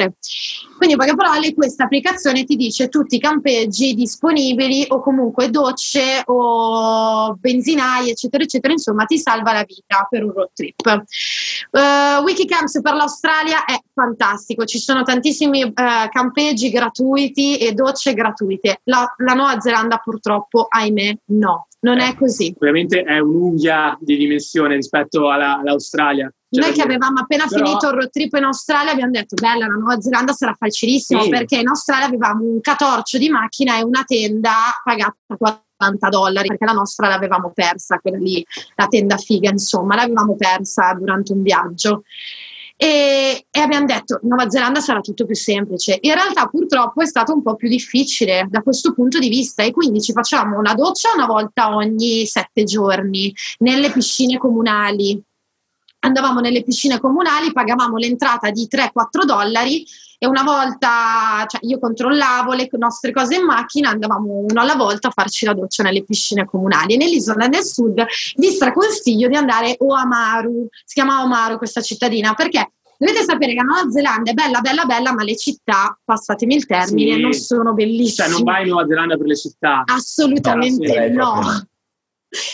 [0.77, 6.23] Quindi, in poche parole, questa applicazione ti dice tutti i campeggi disponibili o comunque docce
[6.27, 8.73] o benzinai, eccetera, eccetera.
[8.73, 11.05] Insomma, ti salva la vita per un road trip.
[11.71, 15.73] Uh, Wikicamps per l'Australia è fantastico, ci sono tantissimi uh,
[16.11, 18.81] campeggi gratuiti e docce gratuite.
[18.85, 22.53] La, la Nuova Zelanda purtroppo, ahimè, no, non eh, è così.
[22.57, 26.33] Ovviamente è un'unghia di dimensione rispetto alla, all'Australia.
[26.49, 27.65] Cioè, Noi che avevamo appena però...
[27.65, 31.29] finito il road trip in Australia abbiamo detto, bella, la Nuova Zelanda sarà facilissimo sì.
[31.29, 36.65] perché in Australia avevamo un catorcio di macchina e una tenda pagata 40 dollari perché
[36.65, 38.45] la nostra l'avevamo persa, quella lì,
[38.77, 42.05] la tenda figa, insomma, l'avevamo persa durante un viaggio.
[42.77, 45.99] E, e, abbiamo detto Nuova Zelanda sarà tutto più semplice.
[46.01, 49.71] In realtà purtroppo è stato un po' più difficile da questo punto di vista e
[49.71, 55.21] quindi ci facciamo una doccia una volta ogni sette giorni nelle piscine comunali.
[56.01, 59.87] Andavamo nelle piscine comunali, pagavamo l'entrata di 3-4 dollari
[60.19, 65.09] e una volta cioè io controllavo le nostre cose in macchina, andavamo uno alla volta
[65.09, 66.95] a farci la doccia nelle piscine comunali.
[66.95, 68.05] E nell'isola del sud
[68.37, 73.59] vi straconsiglio di andare a Oamaru, si chiama Oamaru questa cittadina, perché Dovete sapere che
[73.59, 77.21] la Nuova Zelanda è bella, bella, bella, ma le città, passatemi il termine, sì.
[77.21, 78.29] non sono bellissime.
[78.29, 79.83] Cioè, non vai in Nuova Zelanda per le città?
[79.85, 81.41] Assolutamente no.
[81.41, 81.67] no.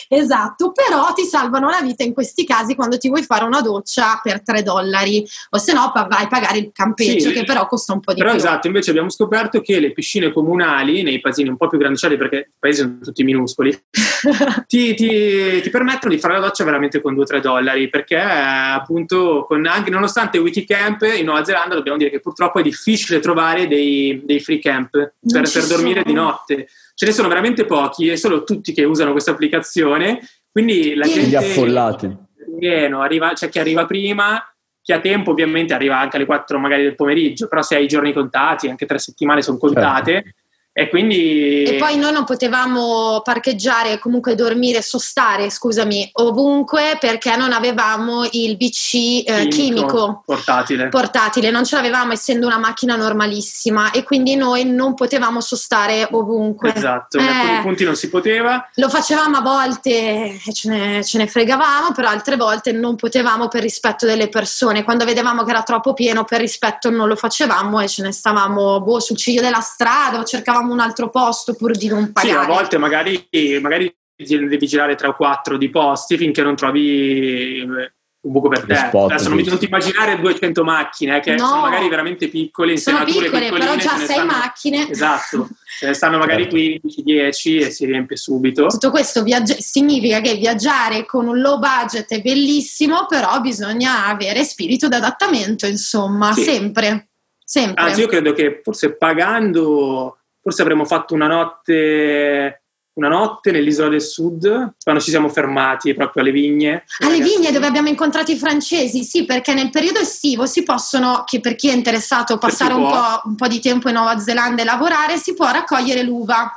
[0.08, 4.20] Esatto, però ti salvano la vita in questi casi quando ti vuoi fare una doccia
[4.22, 7.92] per 3 dollari o se no vai a pagare il campeggio sì, che però costa
[7.92, 8.40] un po' di però più.
[8.40, 12.16] Però esatto, invece abbiamo scoperto che le piscine comunali nei paesini un po' più grandicelli
[12.16, 13.70] perché i paesi sono tutti minuscoli
[14.66, 19.66] ti, ti, ti, permettono di fare la doccia veramente con 2-3 dollari perché appunto con,
[19.66, 24.40] anche nonostante Wikicamp in Nuova Zelanda dobbiamo dire che purtroppo è difficile trovare dei, dei
[24.40, 26.68] free camp per, per dormire di notte
[27.00, 30.20] ce ne sono veramente pochi e solo tutti che usano questa applicazione,
[30.52, 31.30] quindi la gente...
[31.30, 32.14] Gli affollati.
[32.58, 34.38] Pieno, arriva, c'è chi arriva prima,
[34.82, 37.88] chi ha tempo ovviamente arriva anche alle 4 magari del pomeriggio, però se hai i
[37.88, 40.39] giorni contati, anche tre settimane sono contate, certo.
[40.80, 41.62] E quindi...
[41.64, 48.56] E poi noi non potevamo parcheggiare, comunque dormire, sostare, scusami, ovunque perché non avevamo il
[48.56, 50.88] BC eh, chimico, chimico portatile.
[50.88, 56.72] portatile, non ce l'avevamo essendo una macchina normalissima e quindi noi non potevamo sostare ovunque.
[56.74, 58.66] Esatto, eh, in alcuni punti non si poteva.
[58.76, 63.48] Lo facevamo a volte e ce ne, ce ne fregavamo, però altre volte non potevamo
[63.48, 64.82] per rispetto delle persone.
[64.82, 68.80] Quando vedevamo che era troppo pieno, per rispetto non lo facevamo e ce ne stavamo
[68.80, 72.32] boh, sul ciglio della strada o cercavamo un altro posto pur di non pagare.
[72.32, 73.28] Sì, a volte magari,
[73.60, 78.64] magari devi girare tre o quattro di posti finché non trovi eh, un buco per
[78.66, 78.74] te.
[78.74, 83.04] Adesso non, non ti immaginare 200 macchine eh, che no, sono magari veramente piccole, sono
[83.04, 84.88] piccole, però già sei stanno, macchine.
[84.90, 87.66] Esatto, ce ne stanno magari 15-10 certo.
[87.66, 88.66] e si riempie subito.
[88.66, 94.44] Tutto questo viaggi- significa che viaggiare con un low budget è bellissimo, però bisogna avere
[94.44, 96.42] spirito d'adattamento, insomma, sì.
[96.42, 97.08] sempre.
[97.42, 97.82] sempre.
[97.84, 102.62] Anzi, io credo che forse pagando forse avremmo fatto una notte,
[102.94, 106.84] una notte nell'isola del sud, quando ci siamo fermati proprio alle vigne.
[107.00, 107.36] Alle ragazzi.
[107.36, 111.56] vigne dove abbiamo incontrato i francesi, sì, perché nel periodo estivo si possono, che per
[111.56, 115.16] chi è interessato passare un po', un po' di tempo in Nuova Zelanda e lavorare,
[115.16, 116.52] si può raccogliere l'uva.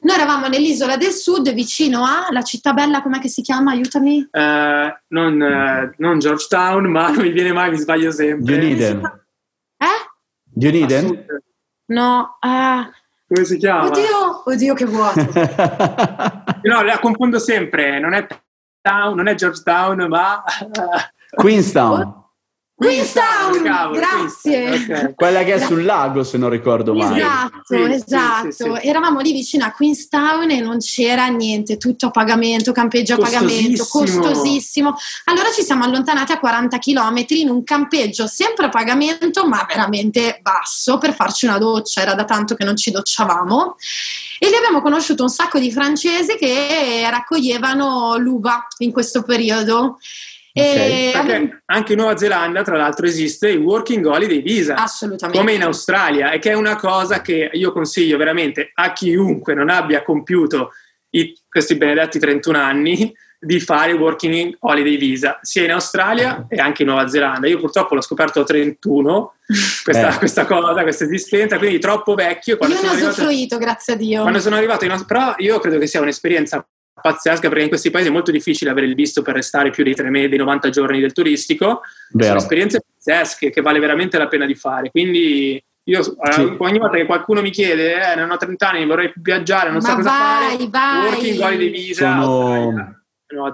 [0.00, 3.72] Noi eravamo nell'isola del sud, vicino alla città bella, com'è che si chiama?
[3.72, 4.28] Aiutami.
[4.30, 8.56] Uh, non, uh, non, Georgetown, ma non mi viene mai, mi sbaglio sempre.
[8.56, 9.00] Dunedin.
[9.78, 10.10] Eh?
[10.44, 11.26] Dunedin?
[11.86, 12.90] No, uh,
[13.26, 13.86] come si chiama?
[13.86, 15.20] Oddio, oddio che vuoto.
[16.62, 18.26] no, la confondo sempre, non è
[18.80, 20.42] Town, non è Georgetown, ma...
[21.34, 22.25] Queenstown.
[22.78, 23.62] Queenstown,
[23.94, 24.74] grazie.
[24.74, 25.14] Okay.
[25.14, 27.16] Quella che è sul lago, se non ricordo male.
[27.16, 28.50] Esatto, sì, esatto.
[28.50, 33.14] Sì, sì, Eravamo lì vicino a Queenstown e non c'era niente, tutto a pagamento, campeggio
[33.14, 34.94] a pagamento, costosissimo.
[35.24, 40.40] Allora ci siamo allontanati a 40 km in un campeggio sempre a pagamento, ma veramente
[40.42, 42.02] basso per farci una doccia.
[42.02, 43.76] Era da tanto che non ci docciavamo.
[44.38, 49.98] E lì abbiamo conosciuto un sacco di francesi che raccoglievano l'uva in questo periodo.
[50.58, 51.12] Okay.
[51.12, 54.74] Perché anche in Nuova Zelanda, tra l'altro, esiste il Working Holiday Visa.
[54.76, 55.38] Assolutamente.
[55.38, 59.68] Come in Australia, e che è una cosa che io consiglio veramente a chiunque non
[59.68, 60.70] abbia compiuto
[61.10, 66.56] i, questi benedetti 31 anni di fare il Working Holiday Visa, sia in Australia e
[66.56, 67.46] anche in Nuova Zelanda.
[67.46, 69.34] Io purtroppo l'ho scoperto a 31,
[69.84, 70.18] questa, eh.
[70.18, 72.56] questa cosa, questa esistenza, quindi troppo vecchio.
[72.62, 74.22] Io ne ho usufruito, grazie a Dio.
[74.22, 76.66] Quando sono arrivato in però io credo che sia un'esperienza
[77.00, 79.94] pazzesca perché in questi paesi è molto difficile avere il visto per restare più dei,
[79.94, 81.82] 3 mesi, dei 90 giorni del turistico.
[82.10, 82.28] Vero.
[82.28, 84.90] Sono esperienze pazzesche che vale veramente la pena di fare.
[84.90, 86.56] Quindi io eh, sì.
[86.58, 89.88] ogni volta che qualcuno mi chiede, eh, non ho 30 anni, vorrei viaggiare, non Ma
[89.88, 91.10] so cosa vai, fare, vai.
[91.10, 92.20] working holiday visa.
[92.20, 93.00] Sono...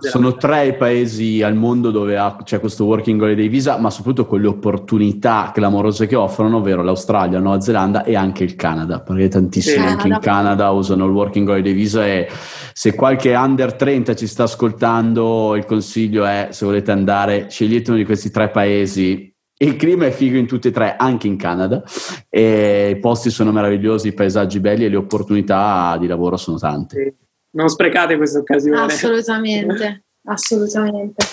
[0.00, 4.26] Sono tre i paesi al mondo dove ha, c'è questo Working Holiday Visa, ma soprattutto
[4.26, 9.00] con le opportunità clamorose che offrono, ovvero l'Australia, la Nuova Zelanda e anche il Canada,
[9.00, 12.28] perché tantissimi anche in Canada usano il Working Holiday Visa e
[12.74, 17.98] se qualche under 30 ci sta ascoltando, il consiglio è, se volete andare, scegliete uno
[17.98, 19.30] di questi tre paesi
[19.62, 21.84] il clima è figo in tutti e tre, anche in Canada.
[22.28, 27.14] E I posti sono meravigliosi, i paesaggi belli e le opportunità di lavoro sono tante.
[27.52, 28.80] Non sprecate questa occasione.
[28.82, 31.26] Assolutamente, assolutamente.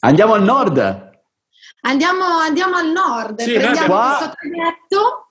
[0.00, 1.12] Andiamo al nord.
[1.86, 5.23] Andiamo, andiamo al nord, sì, prendiamo qua, questo traghetto.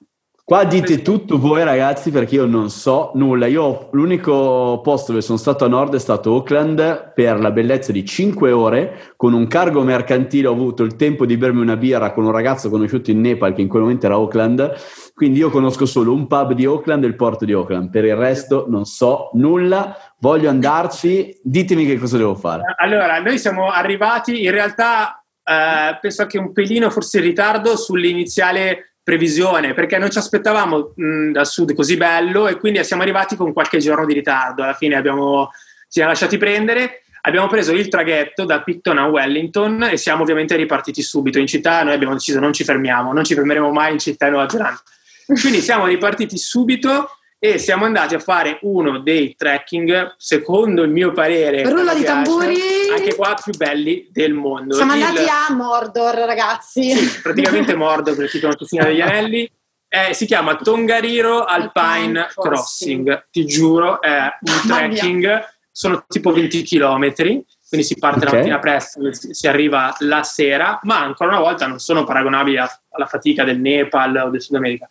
[0.46, 3.48] Qua dite tutto voi ragazzi perché io non so nulla.
[3.48, 8.04] Io l'unico posto dove sono stato a nord è stato Auckland per la bellezza di
[8.04, 10.48] 5 ore con un cargo mercantile.
[10.48, 13.62] Ho avuto il tempo di bermi una birra con un ragazzo conosciuto in Nepal che
[13.62, 14.76] in quel momento era Auckland
[15.14, 18.16] quindi io conosco solo un pub di Auckland e il porto di Auckland, per il
[18.16, 22.64] resto non so nulla, voglio andarci, ditemi che cosa devo fare.
[22.78, 28.93] Allora, noi siamo arrivati, in realtà eh, penso che un pelino forse in ritardo sull'iniziale
[29.04, 33.52] previsione, perché non ci aspettavamo mh, dal sud così bello e quindi siamo arrivati con
[33.54, 38.46] qualche giorno di ritardo, alla fine abbiamo, ci siamo lasciati prendere abbiamo preso il traghetto
[38.46, 41.84] da Picton a Wellington e siamo ovviamente ripartiti subito in città.
[41.84, 44.82] Noi abbiamo deciso non ci fermiamo, non ci fermeremo mai in città in Nuova Zelanda.
[45.42, 51.12] Quindi siamo ripartiti subito e siamo andati a fare uno dei trekking, secondo il mio
[51.12, 52.56] parere, Rullo di tamburi.
[52.90, 54.76] anche qua più belli del mondo.
[54.76, 55.04] Siamo il...
[55.04, 56.94] andati a Mordor, ragazzi.
[56.94, 59.52] Sì, praticamente Mordor, per il titolo Tusina degli Anelli.
[59.90, 63.08] Eh, si chiama Tongariro Alpine, Alpine Crossing.
[63.08, 63.28] Crossing.
[63.30, 68.30] Ti giuro, è un trekking, sono tipo 20 km, quindi si parte okay.
[68.30, 73.06] la mattina presto, si arriva la sera, ma ancora una volta non sono paragonabili alla
[73.06, 74.88] fatica del Nepal o del Sud America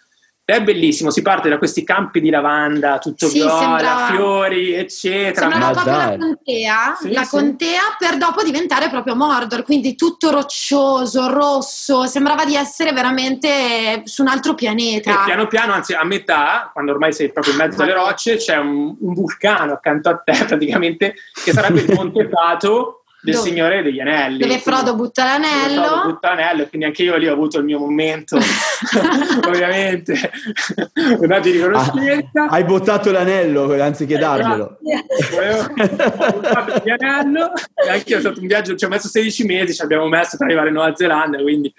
[0.53, 5.51] è bellissimo, si parte da questi campi di lavanda, tutto sì, viola, sembrava, fiori, eccetera.
[5.51, 6.11] Sembrava Ma proprio dai.
[6.11, 7.31] la contea, sì, la sì.
[7.31, 14.23] contea per dopo diventare proprio Mordor, quindi tutto roccioso, rosso, sembrava di essere veramente su
[14.23, 15.23] un altro pianeta.
[15.23, 18.57] E piano piano, anzi a metà, quando ormai sei proprio in mezzo alle rocce, c'è
[18.57, 23.49] un, un vulcano accanto a te praticamente, che sarebbe il Monte Pato del Dove?
[23.49, 24.39] Signore degli Anelli.
[24.39, 25.75] Dove Frodo butta l'anello.
[25.75, 28.37] Dove Frodo butta l'anello, quindi anche io lì ho avuto il mio momento,
[29.47, 30.31] ovviamente,
[31.21, 32.43] una di riconoscenza.
[32.43, 34.79] Ah, hai buttato l'anello anziché darglielo.
[34.81, 37.53] ho buttato l'anello
[37.87, 40.37] e anche io è stato un viaggio, ci ho messo 16 mesi, ci abbiamo messo
[40.37, 41.73] per arrivare in Nuova Zelanda, quindi...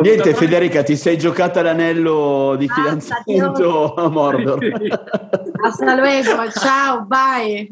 [0.00, 4.66] Niente Federica, ti sei giocata l'anello di ah, fidanzamento a Mordor.
[5.62, 7.70] Hasta luego, ciao, bye.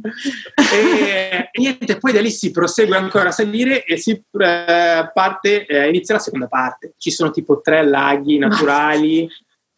[0.73, 5.89] E niente, poi da lì si prosegue ancora a salire e si eh, parte, eh,
[5.89, 6.95] inizia la seconda parte.
[6.99, 9.29] Ci sono tipo tre laghi naturali,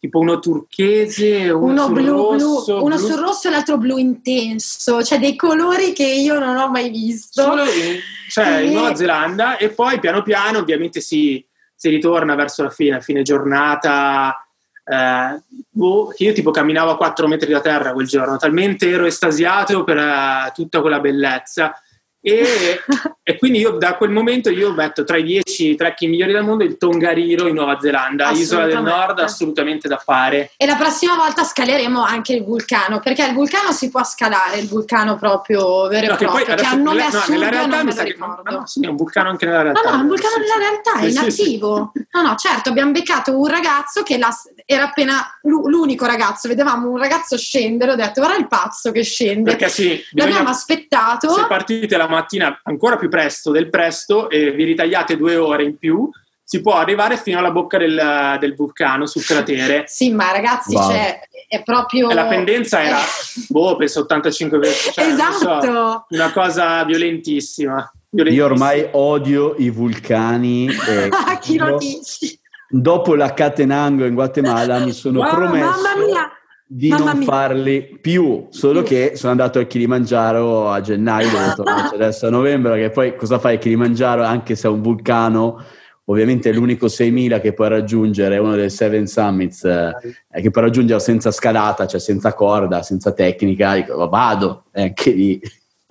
[0.01, 3.05] tipo uno turchese, uno, uno blu, rosso, blu, uno blu.
[3.05, 7.43] sul rosso e l'altro blu intenso, cioè dei colori che io non ho mai visto.
[7.43, 8.65] Solo in, cioè, e...
[8.65, 13.01] in Nuova Zelanda e poi piano piano ovviamente si, si ritorna verso la fine, a
[13.01, 14.43] fine giornata.
[14.83, 19.83] Eh, boh, io tipo camminavo a 4 metri da terra quel giorno, talmente ero estasiato
[19.83, 21.75] per uh, tutta quella bellezza
[22.23, 22.79] e,
[23.23, 26.63] e, quindi io da quel momento io metto tra i dieci trekking migliori del mondo
[26.63, 30.51] il Tongariro in Nuova Zelanda, isola del nord, assolutamente da fare.
[30.55, 34.67] E la prossima volta scaleremo anche il vulcano, perché il vulcano si può scalare, il
[34.67, 37.49] vulcano proprio vero no, e proprio, che, poi, che ha un nome assurdo, no, nella
[37.49, 39.81] realtà mi sa che, no, no, sì, è un vulcano anche nella realtà.
[39.81, 41.91] No, no, è un vulcano nella realtà, è inattivo.
[42.11, 44.29] No, no, certo, abbiamo beccato un ragazzo che la,
[44.65, 49.55] era appena l'unico ragazzo, vedevamo un ragazzo scendere, ho detto guarda il pazzo che scende.
[49.55, 51.29] Perché sì, l'abbiamo aspettato.
[51.29, 55.77] Se partite la mattina ancora più presto del presto e vi ritagliate due ore in
[55.77, 56.09] più,
[56.51, 59.85] si può arrivare fino alla bocca del, del vulcano sul cratere.
[59.89, 60.89] Sì, ma ragazzi, wow.
[60.89, 62.09] cioè, è proprio.
[62.09, 62.99] E la pendenza era,
[63.47, 64.91] boh, penso 85 metri.
[64.91, 65.61] Cioè, esatto.
[65.61, 68.47] So, una cosa violentissima, violentissima.
[68.47, 70.67] Io ormai odio i vulcani.
[70.87, 72.37] E Chi lo dici?
[72.67, 75.81] Dopo la Catenango in Guatemala mi sono wow, promesso.
[75.81, 76.31] Mamma mia!
[76.73, 77.27] Di Mamma non mia.
[77.27, 82.79] farli più, solo che sono andato a Kilimangiaro a gennaio, devo tornarci adesso a novembre,
[82.79, 85.61] che poi cosa fai a Kilimangiaro anche se è un vulcano,
[86.05, 90.63] ovviamente è l'unico 6000 che puoi raggiungere, è uno dei Seven Summits eh, che puoi
[90.63, 95.41] raggiungere senza scalata, cioè senza corda, senza tecnica, dico vado, è anche lì.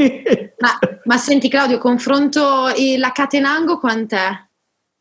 [0.00, 4.48] ma, ma senti Claudio, confronto la Catenango quant'è?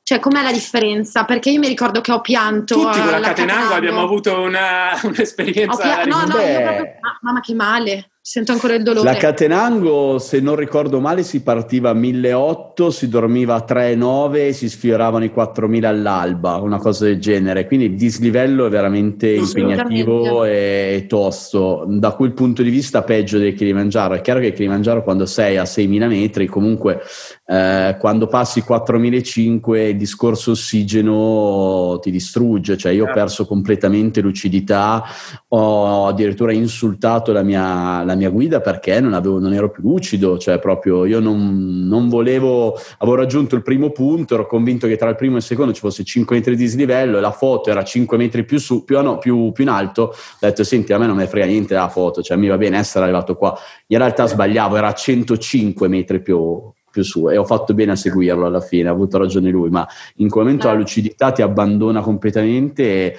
[0.10, 1.24] Cioè, com'è la differenza?
[1.24, 2.74] Perché io mi ricordo che ho pianto.
[2.74, 5.80] Tutti con la Catenango abbiamo avuto una, un'esperienza.
[5.80, 6.96] Pia- no, no, io proprio.
[7.22, 8.10] Mamma, che male.
[8.30, 9.12] Sento ancora il dolore.
[9.12, 14.54] La Catenango, se non ricordo male, si partiva a 1.800, si dormiva a 3.900 e
[14.54, 17.66] si sfioravano i 4.000 all'alba, una cosa del genere.
[17.66, 21.86] Quindi il dislivello è veramente impegnativo e tosto.
[21.88, 24.14] Da quel punto di vista peggio del Kilimangiaro.
[24.14, 27.02] È chiaro che il Kilimangiaro quando sei a 6.000 metri, comunque
[27.48, 32.78] eh, quando passi 4.500 il discorso ossigeno ti distrugge.
[32.78, 33.22] Cioè io ho certo.
[33.22, 35.04] perso completamente lucidità,
[35.48, 40.38] ho addirittura insultato la mia, la mia guida perché non, avevo, non, ero più lucido,
[40.38, 45.10] cioè proprio io non, non, volevo, avevo raggiunto il primo punto, ero convinto che tra
[45.10, 47.84] il primo e il secondo ci fosse 5 metri di dislivello e la foto era
[47.84, 51.08] 5 metri più, su, più, no, più, più in alto, ho detto senti a me
[51.08, 54.28] non mi frega niente della foto, cioè mi va bene essere arrivato qua, in realtà
[54.28, 58.90] sbagliavo, era 105 metri più, più su e ho fatto bene a seguirlo alla fine,
[58.90, 63.18] ha avuto ragione lui, ma in quel momento la lucidità ti abbandona completamente e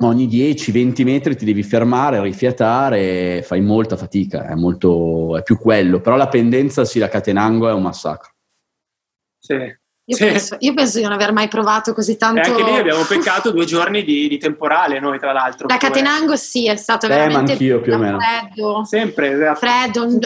[0.00, 6.00] ogni 10-20 metri ti devi fermare, rifiatare, fai molta fatica, è, molto, è più quello,
[6.00, 8.30] però la pendenza sì, la catenango è un massacro.
[9.38, 9.84] Sì.
[10.08, 10.24] Io, sì.
[10.24, 12.40] penso, io, penso, di non aver mai provato così tanto.
[12.40, 15.66] E anche lì abbiamo peccato due giorni di, di, temporale, noi tra l'altro.
[15.66, 18.18] Da Catenango sì, è stato eh, veramente anch'io, più o meno.
[18.20, 18.84] freddo.
[18.84, 19.58] Sempre esatto.
[19.58, 20.18] freddo, un,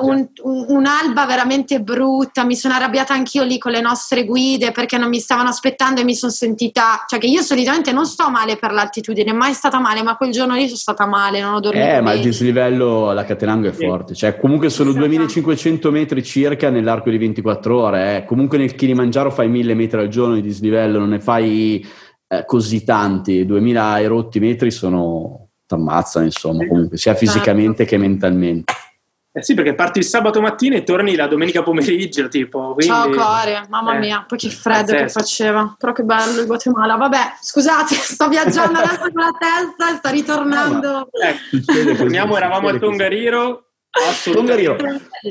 [0.00, 2.44] un, un, un'alba veramente brutta.
[2.44, 6.04] Mi sono arrabbiata anch'io lì con le nostre guide perché non mi stavano aspettando e
[6.04, 7.04] mi sono sentita.
[7.06, 10.52] Cioè, che io solitamente non sto male per l'altitudine, mai stata male, ma quel giorno
[10.52, 11.82] lì sono stata male, non ho dormito.
[11.82, 12.00] Eh, bene.
[12.02, 13.86] ma il dislivello alla Catenango è sì.
[13.86, 14.14] forte.
[14.14, 15.06] Cioè, comunque sono esatto.
[15.06, 18.16] 2500 metri circa nell'arco di 24 ore.
[18.16, 18.24] Eh.
[18.26, 21.86] Comunque nel Kilimangiaro fai 1000 metri al giorno di dislivello, non ne fai
[22.26, 28.72] eh, così tanti, 2000 erotti metri sono, t'ammazzano insomma, comunque, sia fisicamente che mentalmente.
[29.30, 32.74] Eh sì, perché parti il sabato mattina e torni la domenica pomeriggio, tipo.
[32.74, 32.92] Quindi...
[32.92, 35.76] Ciao Core, mamma eh, mia, poi che freddo che faceva.
[35.78, 36.96] Però che bello il Guatemala.
[36.96, 40.90] Vabbè, scusate, sto viaggiando adesso con la testa e sta ritornando.
[40.90, 43.66] No, eh, torniamo, eravamo a Tongariro.
[44.32, 44.76] Tongariro,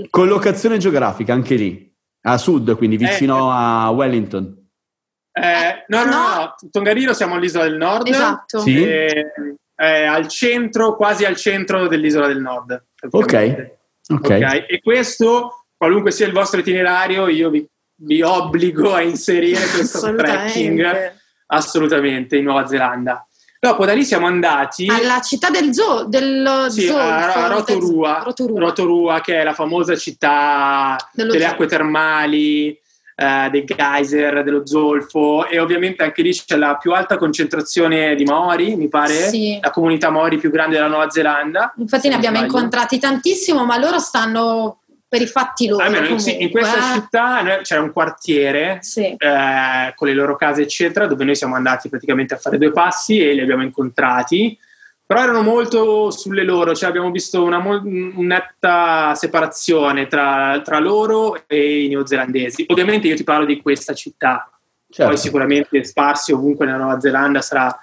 [0.10, 1.96] collocazione geografica anche lì.
[2.22, 4.66] A sud, quindi vicino eh, a Wellington.
[5.32, 8.08] Eh, no, no, no, no, Tongariro siamo all'isola del nord.
[8.08, 8.60] Esatto.
[8.60, 8.84] Sì.
[8.84, 9.34] E,
[9.76, 12.84] eh, al centro, quasi al centro dell'isola del nord.
[13.10, 13.72] Ok.
[14.10, 14.44] Okay.
[14.44, 14.66] ok.
[14.68, 17.68] E questo, qualunque sia il vostro itinerario, io vi,
[18.02, 21.16] vi obbligo a inserire questo trekking
[21.48, 23.27] assolutamente in Nuova Zelanda.
[23.68, 28.60] Dopo da lì siamo andati alla città del zoo, dello sì, Zolfo, a Rotorua, Rotorua.
[28.62, 31.52] Rotorua, che è la famosa città dello delle zoo.
[31.52, 37.18] acque termali, eh, dei geyser, dello zolfo e ovviamente anche lì c'è la più alta
[37.18, 39.60] concentrazione di Maori, mi pare, sì.
[39.62, 41.74] la comunità Maori più grande della Nuova Zelanda.
[41.78, 45.84] Infatti ne abbiamo incontrati tantissimo, ma loro stanno per i fatti loro.
[45.84, 46.94] Almeno, comunque, in questa eh.
[47.00, 49.06] città c'era un quartiere sì.
[49.06, 53.20] eh, con le loro case, eccetera, dove noi siamo andati praticamente a fare due passi
[53.20, 54.58] e li abbiamo incontrati.
[55.06, 61.44] Però erano molto sulle loro, cioè abbiamo visto una, una netta separazione tra, tra, loro
[61.48, 62.66] e i neozelandesi.
[62.68, 64.50] Ovviamente io ti parlo di questa città,
[64.90, 65.14] certo.
[65.14, 67.74] poi sicuramente sparsi ovunque nella Nuova Zelanda sarà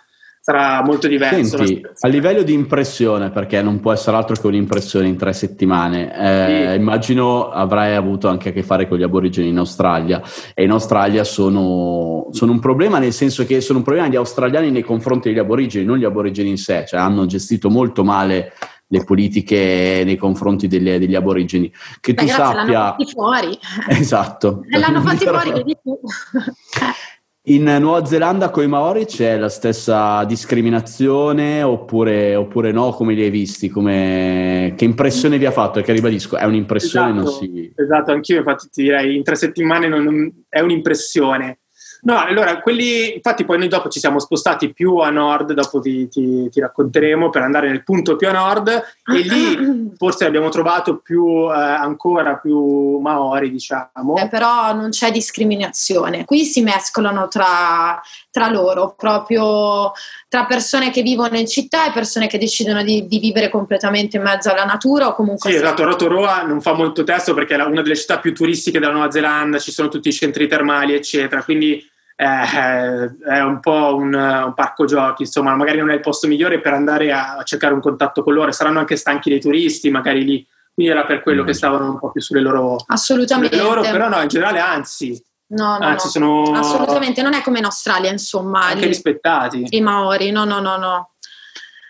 [0.44, 1.56] sarà molto diverso.
[1.56, 6.14] Senti, a livello di impressione, perché non può essere altro che un'impressione in tre settimane,
[6.14, 6.76] eh, sì.
[6.78, 10.20] immagino avrai avuto anche a che fare con gli aborigeni in Australia
[10.52, 14.70] e in Australia sono, sono, un problema nel senso che sono un problema gli australiani
[14.70, 18.52] nei confronti degli aborigeni, non gli aborigeni in sé, cioè hanno gestito molto male
[18.86, 21.72] le politiche nei confronti degli, degli aborigeni.
[22.00, 22.64] Che Beh, tu grazie, sappia...
[22.64, 23.58] L'hanno fatti fuori.
[23.88, 24.60] Esatto.
[24.68, 25.98] l'hanno fatti fuori, vedi tu.
[27.46, 32.92] In Nuova Zelanda con i Maori c'è la stessa discriminazione oppure, oppure no?
[32.92, 33.68] Come li hai visti?
[33.68, 34.72] Come...
[34.74, 35.72] Che impressione vi ha fatto?
[35.74, 37.72] Perché ribadisco, è un'impressione, esatto, non si...
[37.76, 41.58] Esatto, anch'io infatti ti direi, in tre settimane non, non, è un'impressione.
[42.04, 46.06] No, allora, quelli, infatti poi noi dopo ci siamo spostati più a nord, dopo ti,
[46.08, 50.98] ti, ti racconteremo, per andare nel punto più a nord e lì forse abbiamo trovato
[50.98, 54.16] più, eh, ancora più maori, diciamo.
[54.16, 57.98] Eh, però non c'è discriminazione, qui si mescolano tra,
[58.30, 59.92] tra, loro, proprio
[60.28, 64.24] tra persone che vivono in città e persone che decidono di, di vivere completamente in
[64.24, 65.50] mezzo alla natura o comunque...
[65.50, 68.92] Sì, esatto, Rotorua non fa molto testo perché è una delle città più turistiche della
[68.92, 74.14] Nuova Zelanda, ci sono tutti i centri termali, eccetera, quindi eh, è un po' un,
[74.14, 77.80] un, parco giochi, insomma, magari non è il posto migliore per andare a, cercare un
[77.80, 81.46] contatto con loro, saranno anche stanchi dei turisti, magari lì, quindi era per quello mm.
[81.46, 82.76] che stavano un po' più sulle loro...
[82.86, 83.56] Assolutamente.
[83.56, 85.20] Sulle loro, però no, in generale anzi.
[85.46, 86.44] No, no, anzi, no.
[86.46, 88.66] Sono assolutamente, non è come in Australia, insomma.
[88.66, 89.66] Anche rispettati.
[89.68, 91.10] I Maori, no, no, no, no.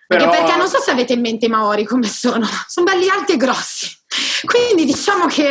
[0.06, 0.28] Però...
[0.28, 3.32] Perché, perché non so se avete in mente i Maori come sono, sono belli alti
[3.32, 3.88] e grossi.
[4.44, 5.50] Quindi diciamo che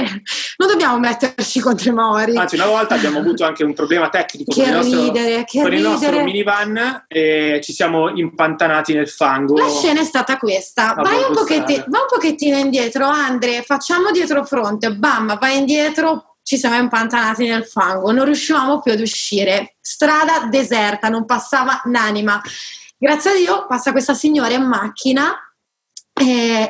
[0.58, 2.38] non dobbiamo metterci contro i Maori.
[2.38, 5.64] Anzi, una volta abbiamo avuto anche un problema tecnico che con, il nostro, ridere, con
[5.64, 5.76] ridere.
[5.76, 9.58] il nostro minivan e ci siamo impantanati nel fango.
[9.58, 10.94] La scena è stata questa.
[10.94, 16.58] Vai un, pochettino, vai un, pochettino, indietro, Andre, facciamo dietro fronte, bam, vai indietro, ci
[16.58, 19.76] siamo impantanati nel fango, non riuscivamo più ad uscire.
[19.82, 22.42] Strada deserta, non passava un'anima.
[22.98, 25.36] Grazie a Dio passa questa signora in macchina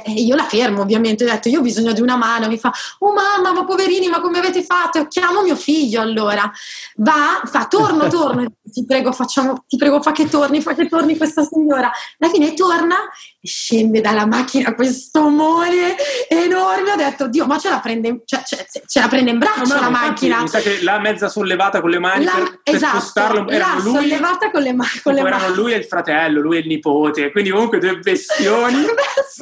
[0.04, 2.72] e io la fermo ovviamente, ho detto io ho bisogno di una mano, mi fa
[3.00, 5.08] oh mamma ma poverini ma come avete fatto?
[5.08, 6.52] Chiamo mio figlio allora,
[6.98, 11.18] va, fa torno, torno, ti prego facciamo, ti prego fa che torni, fa che torni
[11.18, 12.96] questa signora, alla fine torna
[13.40, 15.96] e scende dalla macchina questo amore
[16.28, 19.74] enorme, ho detto Dio ma ce la prende, cioè, ce, ce la prende in braccio
[19.74, 20.42] no, la macchina.
[20.42, 23.82] Mi sa che l'ha mezza sollevata con le mani la, per, per esatto, spostarlo, erano
[23.82, 25.36] lui, sollevata con le, ma- con le mani.
[25.36, 28.86] Erano lui e il fratello, lui e il nipote, quindi comunque due bestioni.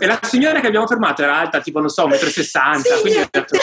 [0.01, 2.81] E la signora che abbiamo fermato era alta tipo, non so, 1,60 m.
[2.81, 3.55] Sì, quindi detto,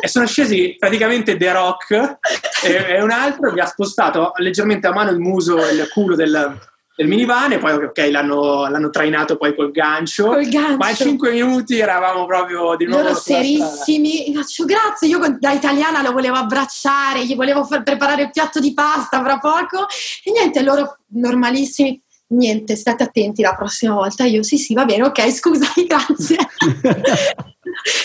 [0.00, 2.18] e sono scesi praticamente The Rock
[2.62, 6.14] e, e, un altro mi ha spostato leggermente a mano il muso e il culo
[6.14, 6.56] del,
[6.94, 10.76] del minivan e poi ok l'hanno, l'hanno, trainato poi col gancio, col gancio.
[10.76, 16.00] ma in 5 minuti eravamo proprio di nuovo loro serissimi faccio grazie io da italiana
[16.00, 19.86] lo volevo abbracciare gli volevo far preparare il piatto di pasta fra poco
[20.22, 22.00] e niente loro normalissimi
[22.32, 24.24] niente, state attenti la prossima volta.
[24.24, 26.36] Io sì, sì, va bene, ok, scusami, grazie.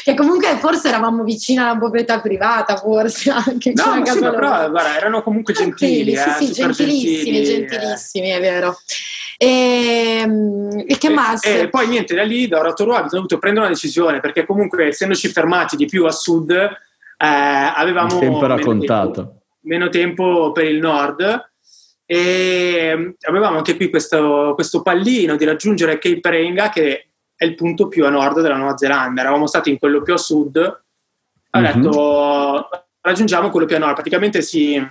[0.03, 3.73] che comunque forse eravamo vicini alla proprietà privata, forse anche.
[3.73, 6.13] No, ma sì, però guarda, erano comunque gentili.
[6.13, 8.37] Eh, sì, sì, gentilissimi, gentili, gentilissimi, eh.
[8.37, 8.79] è vero.
[9.37, 11.45] E, ehm, e che más?
[11.45, 14.87] E, e, poi niente, da lì da Rotorua abbiamo dovuto prendere una decisione perché comunque
[14.87, 16.75] essendoci fermati di più a sud eh,
[17.17, 21.49] avevamo il tempo meno tempo, meno tempo per il nord
[22.09, 27.53] e mm, avevamo anche qui questo, questo pallino di raggiungere Cape Renga che è il
[27.53, 31.59] punto più a nord della Nuova Zelanda eravamo stati in quello più a sud ho
[31.59, 31.81] mm-hmm.
[31.81, 32.69] detto
[33.01, 34.81] raggiungiamo quello più a nord praticamente si,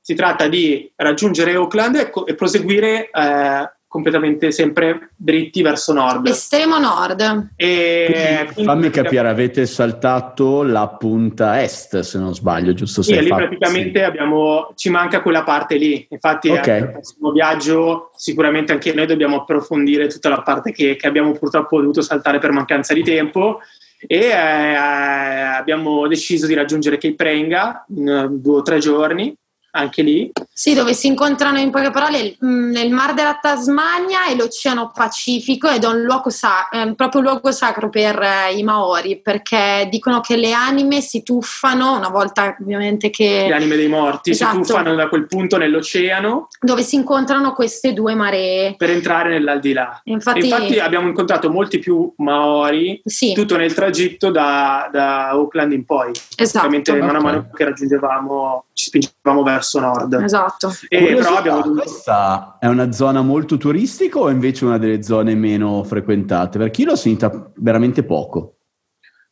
[0.00, 6.24] si tratta di raggiungere Auckland e, e proseguire eh, completamente sempre dritti verso nord.
[6.28, 7.54] Estremo nord.
[7.56, 13.02] E fammi capire, avete saltato la punta est, se non sbaglio, giusto?
[13.02, 14.04] Sì, lì fatto, praticamente sì.
[14.04, 16.06] abbiamo, ci manca quella parte lì.
[16.08, 16.82] Infatti, okay.
[16.82, 21.80] al prossimo viaggio sicuramente anche noi dobbiamo approfondire tutta la parte che, che abbiamo purtroppo
[21.80, 23.58] dovuto saltare per mancanza di tempo
[24.06, 29.34] e eh, abbiamo deciso di raggiungere Cape Prenga in due o tre giorni
[29.72, 30.30] anche lì.
[30.52, 35.68] Sì, dove si incontrano in poche parole mm, nel Mar della Tasmania e l'Oceano Pacifico
[35.68, 39.88] ed è un luogo, sa- è proprio un luogo sacro per eh, i Maori perché
[39.90, 43.46] dicono che le anime si tuffano una volta ovviamente che...
[43.48, 44.62] Le anime dei morti esatto.
[44.62, 50.00] si tuffano da quel punto nell'oceano dove si incontrano queste due maree per entrare nell'aldilà.
[50.04, 53.32] Infatti, infatti abbiamo incontrato molti più Maori sì.
[53.32, 56.12] tutto nel tragitto da, da Auckland in poi.
[56.36, 56.66] Esatto.
[56.66, 57.02] Ovviamente okay.
[57.02, 60.14] mano a mano che raggiungevamo ci spingevamo verso nord.
[60.14, 60.72] Esatto.
[60.88, 61.62] E però abbiamo.
[61.62, 66.58] Questa è una zona molto turistica o invece una delle zone meno frequentate?
[66.58, 68.56] Perché io l'ho sentita veramente poco.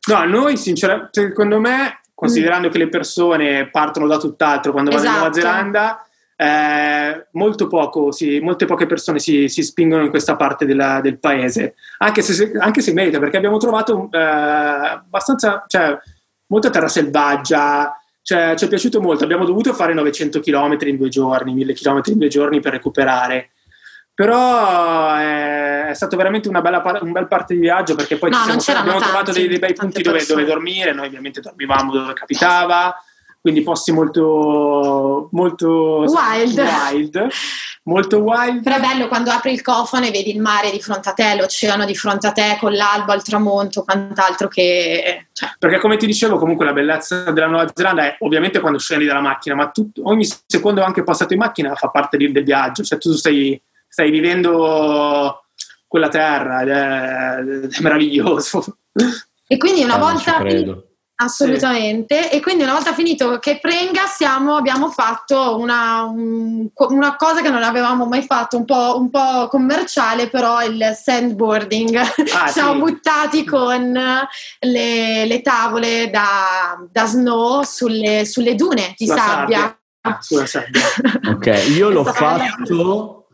[0.09, 2.71] No, noi sinceramente, secondo me, considerando mm.
[2.71, 5.05] che le persone partono da tutt'altro quando esatto.
[5.05, 5.55] vanno in Nuova esatto.
[5.55, 6.03] Zelanda,
[6.41, 11.19] eh, molto poco, sì, molte poche persone si, si spingono in questa parte della, del
[11.19, 15.97] paese, anche se, anche se merita, perché abbiamo trovato eh, abbastanza, cioè,
[16.47, 17.93] molta terra selvaggia,
[18.29, 19.23] cioè, ci è piaciuto molto.
[19.23, 23.49] Abbiamo dovuto fare 900 km in due giorni, 1000 km in due giorni per recuperare.
[24.13, 28.37] Però è, è stato veramente una bella un bel parte di viaggio perché poi no,
[28.59, 30.93] siamo, abbiamo tanti, trovato dei, dei bei punti dove, dove, dormire.
[30.93, 32.95] Noi ovviamente dormivamo dove capitava,
[33.41, 36.57] quindi posti molto, molto wild.
[36.57, 37.27] wild
[37.89, 38.63] molto wild.
[38.63, 41.35] Però è bello quando apri il cofano e vedi il mare di fronte a te,
[41.35, 45.27] l'oceano di fronte a te, con l'alba, il tramonto, quant'altro che...
[45.33, 45.55] Cioè.
[45.57, 49.21] Perché come ti dicevo comunque la bellezza della Nuova Zelanda è ovviamente quando scendi dalla
[49.21, 52.99] macchina, ma tu, ogni secondo anche passato in macchina fa parte del, del viaggio, cioè
[52.99, 55.45] tu stai, stai vivendo
[55.87, 58.77] quella terra ed è, è meraviglioso.
[59.47, 60.37] E quindi una eh, volta
[61.21, 62.29] Assolutamente, sì.
[62.29, 67.49] e quindi una volta finito che Prenga siamo, abbiamo fatto una, un, una, cosa che
[67.49, 71.95] non avevamo mai fatto, un po', un po commerciale, però il sandboarding.
[72.33, 72.79] Ah, siamo sì.
[72.79, 79.77] buttati con le, le tavole da, da, snow sulle, sulle dune di sabbia.
[80.01, 80.45] sabbia.
[80.45, 80.81] sabbia.
[81.33, 83.27] ok, io l'ho fatto,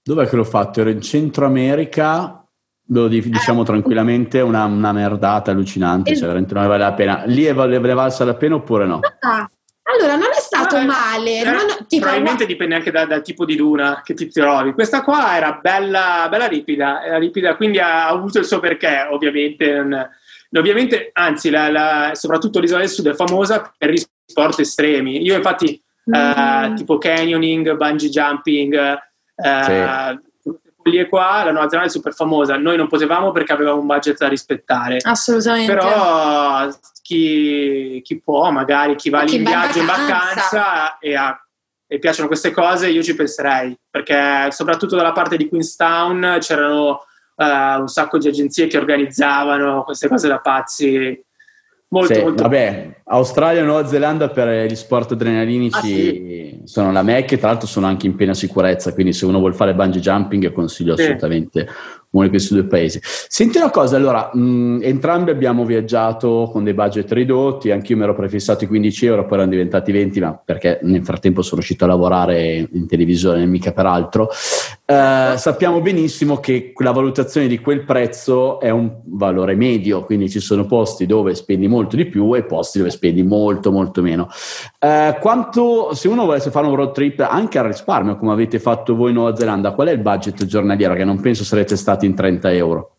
[0.00, 0.80] dov'è che l'ho fatto?
[0.80, 2.41] Ero in Centro America
[2.86, 7.22] lo diciamo tranquillamente, una, una merdata allucinante, cioè veramente non ne vale la pena.
[7.26, 9.00] Lì è vale, valsa la pena oppure no?
[9.20, 9.48] Ah,
[9.84, 11.40] allora, non è stato ah, male.
[11.40, 14.72] Eh, non, tipo, probabilmente dipende anche da, dal tipo di duna che ti trovi.
[14.72, 20.08] Questa qua era bella, bella ripida, era ripida, quindi ha avuto il suo perché, ovviamente.
[20.52, 25.22] ovviamente, anzi, la, la, soprattutto l'isola del sud è famosa per gli sport estremi.
[25.22, 25.80] Io infatti,
[26.10, 26.14] mm.
[26.14, 30.30] eh, tipo canyoning, bungee jumping, eh, sì
[30.90, 33.86] lì e qua, la Nuova Zelanda è super famosa, noi non potevamo perché avevamo un
[33.86, 34.98] budget da rispettare.
[35.02, 35.72] Assolutamente.
[35.72, 36.68] Però
[37.02, 41.38] chi, chi può, magari chi va lì in viaggio, in vacanza e, ha,
[41.86, 47.04] e piacciono queste cose, io ci penserei, perché soprattutto dalla parte di Queenstown c'erano
[47.34, 51.20] uh, un sacco di agenzie che organizzavano queste cose da pazzi
[51.92, 52.42] Molto, sì, molto.
[52.42, 56.60] Vabbè, Australia e Nuova Zelanda per gli sport adrenalinici ah, sì.
[56.64, 59.54] sono la mecca e tra l'altro sono anche in piena sicurezza, quindi se uno vuole
[59.54, 61.02] fare bungee jumping consiglio sì.
[61.02, 61.68] assolutamente
[62.12, 63.00] uno di questi due paesi.
[63.02, 68.14] Senti una cosa, allora, mh, entrambi abbiamo viaggiato con dei budget ridotti, anch'io mi ero
[68.14, 71.88] prefissato i 15 euro, poi erano diventati 20, ma perché nel frattempo sono riuscito a
[71.88, 74.28] lavorare in televisione, mica per altro.
[74.84, 80.40] Eh, sappiamo benissimo che la valutazione di quel prezzo è un valore medio, quindi ci
[80.40, 84.28] sono posti dove spendi molto di più e posti dove spendi molto molto meno.
[84.78, 88.94] Eh, quanto, se uno volesse fare un road trip anche al risparmio, come avete fatto
[88.94, 90.94] voi in Nuova Zelanda, qual è il budget giornaliero?
[90.94, 92.92] Che non penso sarete stati in 30 euro.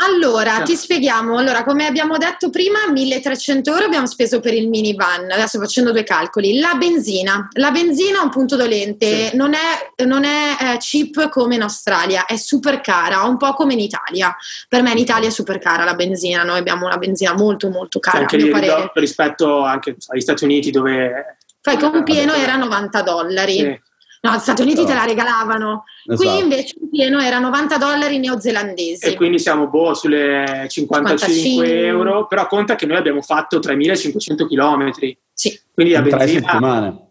[0.00, 1.38] Allora, ti spieghiamo.
[1.38, 5.28] Allora, come abbiamo detto prima, 1300 euro abbiamo speso per il minivan.
[5.28, 6.60] Adesso facendo due calcoli.
[6.60, 7.48] La benzina.
[7.54, 9.36] La benzina è un punto dolente, sì.
[9.36, 13.72] non è, non è eh, cheap come in Australia, è super cara, un po' come
[13.72, 14.34] in Italia.
[14.68, 17.98] Per me in Italia è super cara la benzina, noi abbiamo una benzina molto molto
[17.98, 18.18] cara.
[18.18, 18.52] Anche lì,
[18.94, 21.38] rispetto anche agli Stati Uniti dove...
[21.60, 23.56] Poi con pieno era 90 dollari.
[23.56, 23.80] Sì.
[24.20, 24.86] No, agli Stati Uniti no.
[24.86, 25.84] te la regalavano.
[26.04, 26.28] Esatto.
[26.28, 29.06] Qui invece in pieno era 90 dollari neozelandesi.
[29.06, 34.46] E quindi siamo boh, sulle 55, 55, euro, però conta che noi abbiamo fatto 3500
[34.46, 34.90] km.
[35.32, 35.60] Sì.
[35.72, 37.08] Quindi la benzina,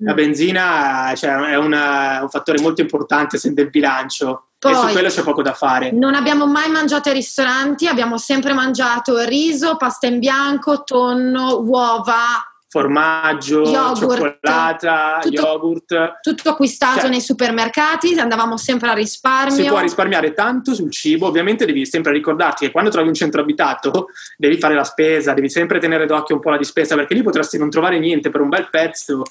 [0.00, 4.48] la benzina cioè, è una, un fattore molto importante del bilancio.
[4.58, 5.90] Poi, e su quello c'è poco da fare.
[5.92, 12.42] Non abbiamo mai mangiato ai ristoranti, abbiamo sempre mangiato riso, pasta in bianco, tonno, uova,
[12.76, 16.18] formaggio, yogurt, cioccolata, tutto, yogurt.
[16.20, 19.54] Tutto acquistato cioè, nei supermercati, andavamo sempre a risparmio.
[19.54, 23.40] Si può risparmiare tanto sul cibo, ovviamente devi sempre ricordarti che quando trovi un centro
[23.40, 27.22] abitato devi fare la spesa, devi sempre tenere d'occhio un po' la dispesa perché lì
[27.22, 29.22] potresti non trovare niente per un bel pezzo.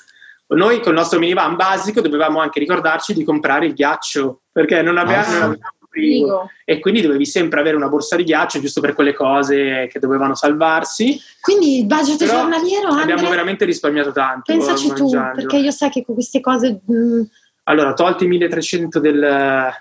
[0.47, 4.97] Noi con il nostro minivan basico dovevamo anche ricordarci di comprare il ghiaccio perché non
[4.97, 8.81] avevamo, ah, non avevamo frigo e quindi dovevi sempre avere una borsa di ghiaccio giusto
[8.81, 11.19] per quelle cose che dovevano salvarsi.
[11.39, 14.51] Quindi il budget Però giornaliero Andre, abbiamo veramente risparmiato tanto.
[14.51, 16.81] Pensaci tu, perché io sai che con queste cose...
[16.85, 16.93] Mh...
[16.93, 17.21] Mm,
[17.67, 19.73] allora, tolti 1300 del,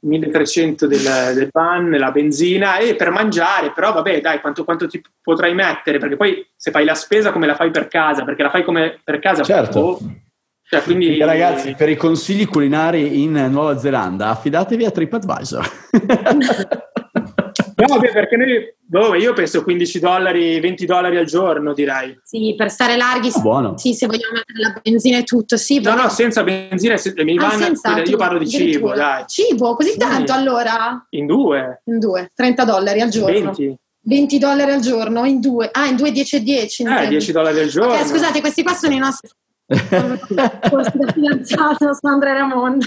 [0.00, 1.00] 1300 del,
[1.34, 5.98] del van, la benzina e per mangiare, però vabbè dai quanto, quanto, ti potrai mettere
[5.98, 8.98] perché poi se fai la spesa come la fai per casa, perché la fai come
[9.04, 9.78] per casa certo.
[9.78, 9.98] Oh,
[10.70, 11.18] cioè, quindi...
[11.18, 15.70] ragazzi, per i consigli culinari in Nuova Zelanda, affidatevi a TripAdvisor.
[17.74, 22.16] no, vabbè, perché noi, boh, io penso 15 dollari, 20 dollari al giorno, direi.
[22.22, 23.76] Sì, per stare larghi, Buono.
[23.78, 25.80] sì, se vogliamo mettere la benzina e tutto, sì.
[25.80, 29.24] No, no, senza benzina, se, mi ah, vanno, io parlo di cibo, dai.
[29.26, 29.98] Cibo, così sì.
[29.98, 31.04] tanto allora?
[31.10, 31.82] In due.
[31.86, 33.52] In due, 30 dollari al giorno.
[33.52, 33.76] 20.
[34.02, 36.84] 20 dollari al giorno in due, ah, in due 10 e 10.
[36.84, 37.94] Eh, 10 dollari al giorno.
[37.94, 39.28] Okay, scusate, questi qua sono i nostri
[41.12, 42.86] fidanzato su Andrea Ramondo.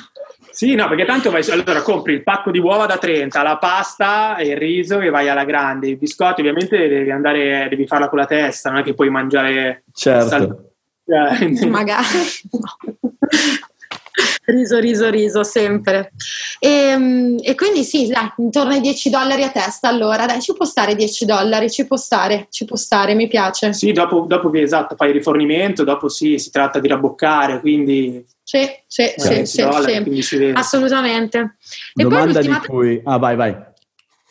[0.52, 4.36] Sì, no, perché tanto vai, allora compri il pacco di uova da 30, la pasta
[4.36, 5.88] e il riso e vai alla grande.
[5.88, 9.84] I biscotti ovviamente devi andare, devi farla con la testa, non è che puoi mangiare...
[9.92, 10.28] Certo.
[10.28, 10.72] Sal-
[11.06, 12.06] cioè, Magari.
[14.46, 16.12] riso, riso, riso, sempre.
[16.60, 20.54] E, ehm, e, quindi sì, dai, intorno ai 10 dollari a testa, allora dai, ci
[20.54, 23.74] può stare 10 dollari, ci può stare, ci può stare, mi piace.
[23.74, 28.24] Sì, dopo, dopo che esatto, fai il rifornimento, dopo sì, si tratta di rabboccare, quindi...
[28.44, 30.52] Sì, sì, sì, sì, dollari, sì.
[30.54, 31.56] assolutamente.
[31.96, 33.02] E Domanda di cui...
[33.04, 33.72] Ah, vai, vai.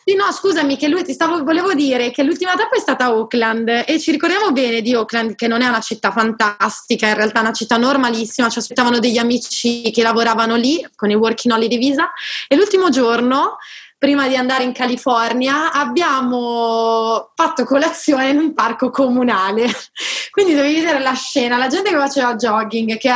[0.05, 3.85] Sì, no, scusami, che lui ti stavo, volevo dire che l'ultima tappa è stata Auckland
[3.87, 7.41] e ci ricordiamo bene di Auckland, che non è una città fantastica, in realtà è
[7.43, 12.11] una città normalissima, ci aspettavano degli amici che lavoravano lì con il Working Holiday Visa
[12.49, 13.57] e l'ultimo giorno
[14.03, 19.65] prima di andare in California, abbiamo fatto colazione in un parco comunale.
[20.29, 23.09] Quindi dovevi vedere la scena, la gente che faceva jogging, che,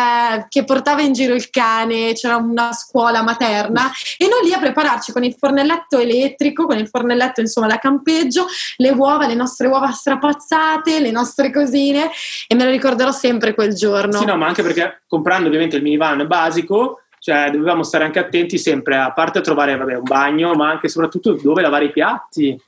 [0.48, 5.12] che, portava in giro il cane, c'era una scuola materna e noi lì a prepararci
[5.12, 8.46] con il fornelletto elettrico, con il fornelletto insomma da campeggio,
[8.78, 12.12] le uova, le nostre uova strapazzate, le nostre cosine
[12.48, 14.20] e me lo ricorderò sempre quel giorno.
[14.20, 18.58] Sì, no, ma anche perché comprando ovviamente il minivan basico cioè dovevamo stare anche attenti
[18.58, 21.92] sempre, a parte a trovare vabbè, un bagno, ma anche e soprattutto dove lavare i
[21.92, 22.60] piatti.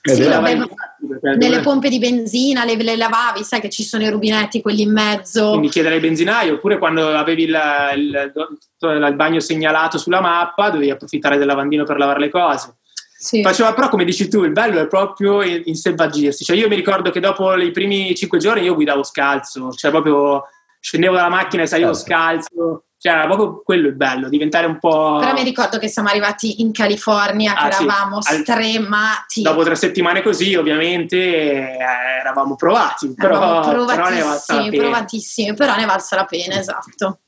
[0.00, 0.78] Sì, vabbè, piatti
[1.20, 1.60] nelle dove...
[1.60, 5.50] pompe di benzina le, le, lavavi, sai che ci sono i rubinetti, quelli in mezzo.
[5.50, 7.58] Quindi chiedere al benzinaio, oppure quando avevi il,
[7.96, 12.76] il, il, il bagno segnalato sulla mappa, dovevi approfittare del lavandino per lavare le cose.
[13.18, 13.42] Sì.
[13.42, 16.44] Faceva però, come dici tu, il bello è proprio in, in selvagirsi.
[16.44, 20.44] Cioè, io mi ricordo che dopo i primi cinque giorni io guidavo scalzo, cioè proprio
[20.80, 22.08] scendevo dalla macchina e salivo certo.
[22.08, 25.18] scalzo cioè, era proprio quello il bello, diventare un po'.
[25.20, 28.34] Però mi ricordo che siamo arrivati in California, ah, che eravamo sì.
[28.38, 29.42] stremati.
[29.42, 31.76] Dopo tre settimane così, ovviamente, eh,
[32.20, 33.14] eravamo provati.
[33.14, 37.20] Però, provatissimi, però provatissimi, però ne valsa la pena, esatto.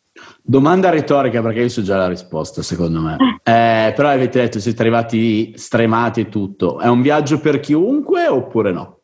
[0.43, 3.17] Domanda retorica, perché io so già la risposta, secondo me.
[3.51, 6.79] Eh, però avete detto siete arrivati stremati e tutto.
[6.79, 9.00] È un viaggio per chiunque oppure no?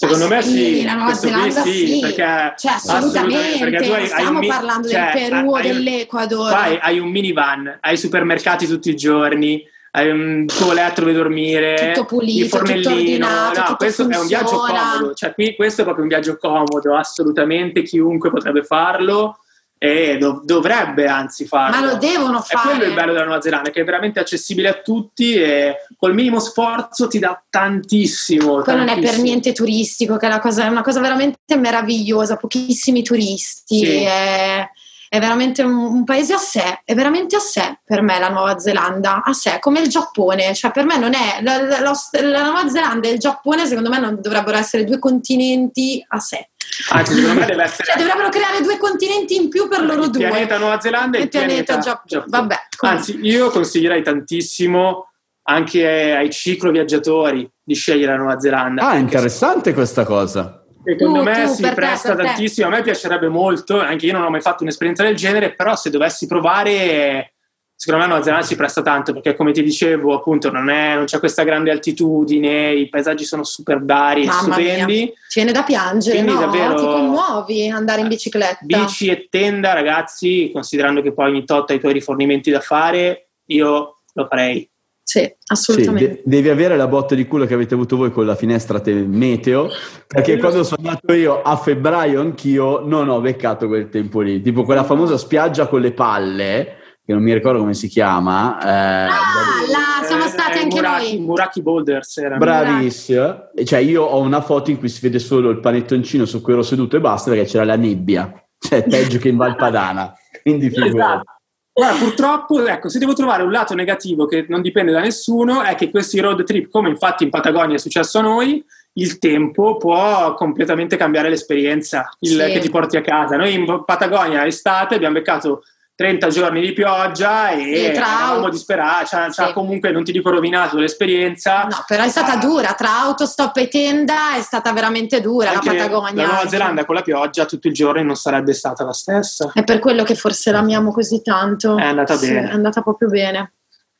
[0.00, 4.06] Secondo ah, me sì, la Nuova Zelanda sì, sì, perché cioè, assolutamente, perché tu hai,
[4.06, 6.52] stiamo hai parlando cioè, del Perù o dell'Ecuador.
[6.52, 11.90] Vai, hai un minivan, hai supermercati tutti i giorni, hai un tuo letto dove dormire,
[11.94, 12.90] tutto pulito, il fornellino.
[12.90, 14.14] Tutto ordinato, no, tutto questo funziona.
[14.14, 18.62] è un viaggio comodo, cioè qui questo è proprio un viaggio comodo, assolutamente chiunque potrebbe
[18.62, 19.40] farlo
[19.78, 21.78] e dov- dovrebbe anzi farlo.
[21.78, 22.70] Ma lo devono fare.
[22.70, 26.14] È quello il bello della Nuova Zelanda, che è veramente accessibile a tutti e col
[26.14, 28.60] minimo sforzo ti dà tantissimo.
[28.62, 32.36] Quello non è per niente turistico, che è una cosa, è una cosa veramente meravigliosa,
[32.36, 33.78] pochissimi turisti.
[33.78, 34.02] Sì.
[34.02, 34.68] È,
[35.08, 38.58] è, veramente un, un, paese a sé, è veramente a sé per me la Nuova
[38.58, 40.54] Zelanda, a sé, come il Giappone.
[40.54, 44.00] Cioè per me non è, la, la, la Nuova Zelanda e il Giappone secondo me
[44.00, 46.48] non dovrebbero essere due continenti a sé
[46.90, 47.84] Anzi, secondo me deve essere.
[47.88, 50.22] Cioè, dovrebbero creare due continenti in più per loro il due.
[50.22, 52.04] Il pianeta Nuova Zelanda e il pianeta, pianeta Giappone.
[52.06, 52.30] Giappone.
[52.30, 55.10] Vabbè, Anzi, io consiglierei tantissimo
[55.48, 58.88] anche ai cicloviaggiatori di scegliere la Nuova Zelanda.
[58.88, 60.62] Ah, interessante questa cosa.
[60.84, 62.66] Secondo tu, me tu, si presta te, tantissimo.
[62.66, 65.90] A me piacerebbe molto, anche io non ho mai fatto un'esperienza del genere, però se
[65.90, 67.34] dovessi provare
[67.80, 71.04] secondo me Nuova Zelanda si presta tanto perché come ti dicevo appunto non, è, non
[71.04, 75.06] c'è questa grande altitudine i paesaggi sono super vari e stupendi mia.
[75.28, 76.40] ci viene da piangere Quindi no?
[76.40, 81.70] davvero ti commuovi andare in bicicletta bici e tenda ragazzi considerando che poi ogni tot
[81.70, 84.68] hai i tuoi rifornimenti da fare io lo farei
[85.08, 86.04] sì, assolutamente.
[86.04, 88.78] Sì, de- devi avere la botta di culo che avete avuto voi con la finestra
[88.78, 89.70] te- meteo,
[90.06, 94.64] perché quando sono andato io a febbraio anch'io non ho beccato quel tempo lì, tipo
[94.64, 96.76] quella famosa spiaggia con le palle,
[97.08, 98.60] che non mi ricordo come si chiama.
[98.60, 101.24] Eh, ah, là, siamo stati eh, anche Muraki, noi.
[101.24, 102.36] Muraki Boulders era.
[102.36, 103.48] Bravissima.
[103.64, 106.60] Cioè io ho una foto in cui si vede solo il panettoncino su cui ero
[106.60, 108.30] seduto e basta perché c'era la nebbia.
[108.58, 110.12] Cioè peggio che in Valpadana.
[110.42, 110.96] Quindi figurati.
[110.98, 111.32] Esatto.
[111.72, 115.76] Guarda, purtroppo, ecco, se devo trovare un lato negativo che non dipende da nessuno, è
[115.76, 118.62] che questi road trip, come infatti in Patagonia è successo a noi,
[118.94, 122.52] il tempo può completamente cambiare l'esperienza il, sì.
[122.52, 123.36] che ti porti a casa.
[123.36, 125.62] Noi in Patagonia estate abbiamo beccato
[125.98, 131.64] 30 giorni di pioggia e eravamo disperati, cioè, cioè, comunque non ti dico rovinato l'esperienza.
[131.64, 132.36] No, però è stata ah.
[132.36, 136.22] dura, tra autostop e tenda è stata veramente dura la Patagonia.
[136.22, 139.50] La Nuova Zelanda con la pioggia tutto il giorno non sarebbe stata la stessa.
[139.52, 141.76] È per quello che forse l'amiamo così tanto.
[141.76, 142.48] È andata sì, bene.
[142.48, 143.54] È andata proprio bene.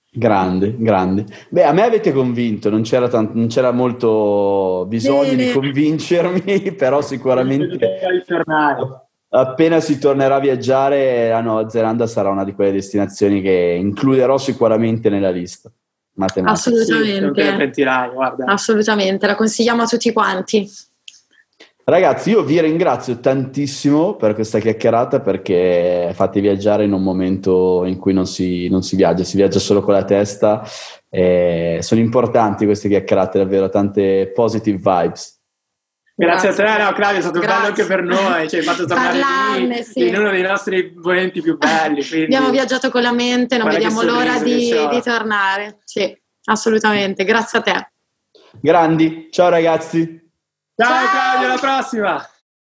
[0.08, 1.24] Grande, grande.
[1.48, 5.46] Beh, a me avete convinto, non c'era, tanto, non c'era molto bisogno bene.
[5.46, 7.76] di convincermi, però sicuramente
[9.30, 14.38] appena si tornerà a viaggiare la Nuova Zelanda sarà una di quelle destinazioni che includerò
[14.38, 15.70] sicuramente nella lista.
[16.42, 17.72] Assolutamente.
[17.72, 17.84] Sì,
[18.44, 20.68] Assolutamente, la consigliamo a tutti quanti.
[21.84, 27.96] Ragazzi, io vi ringrazio tantissimo per questa chiacchierata perché fate viaggiare in un momento in
[27.96, 30.62] cui non si, non si viaggia, si viaggia solo con la testa.
[31.08, 35.37] sono importanti queste chiacchierate, davvero tante positive vibes.
[36.20, 37.56] Grazie, Grazie a te, no, Claudio, è stato Grazie.
[37.56, 40.08] bello anche per noi, ci hai fatto tornare Parlarne, sì.
[40.08, 42.24] in uno dei nostri momenti più belli.
[42.24, 45.78] Abbiamo viaggiato con la mente, non vediamo l'ora di, di, tornare.
[45.84, 46.12] Sì,
[46.46, 47.92] assolutamente, grazie a te.
[48.60, 50.28] Grandi, ciao ragazzi.
[50.74, 51.06] Ciao, ciao.
[51.08, 52.28] Claudio, alla prossima.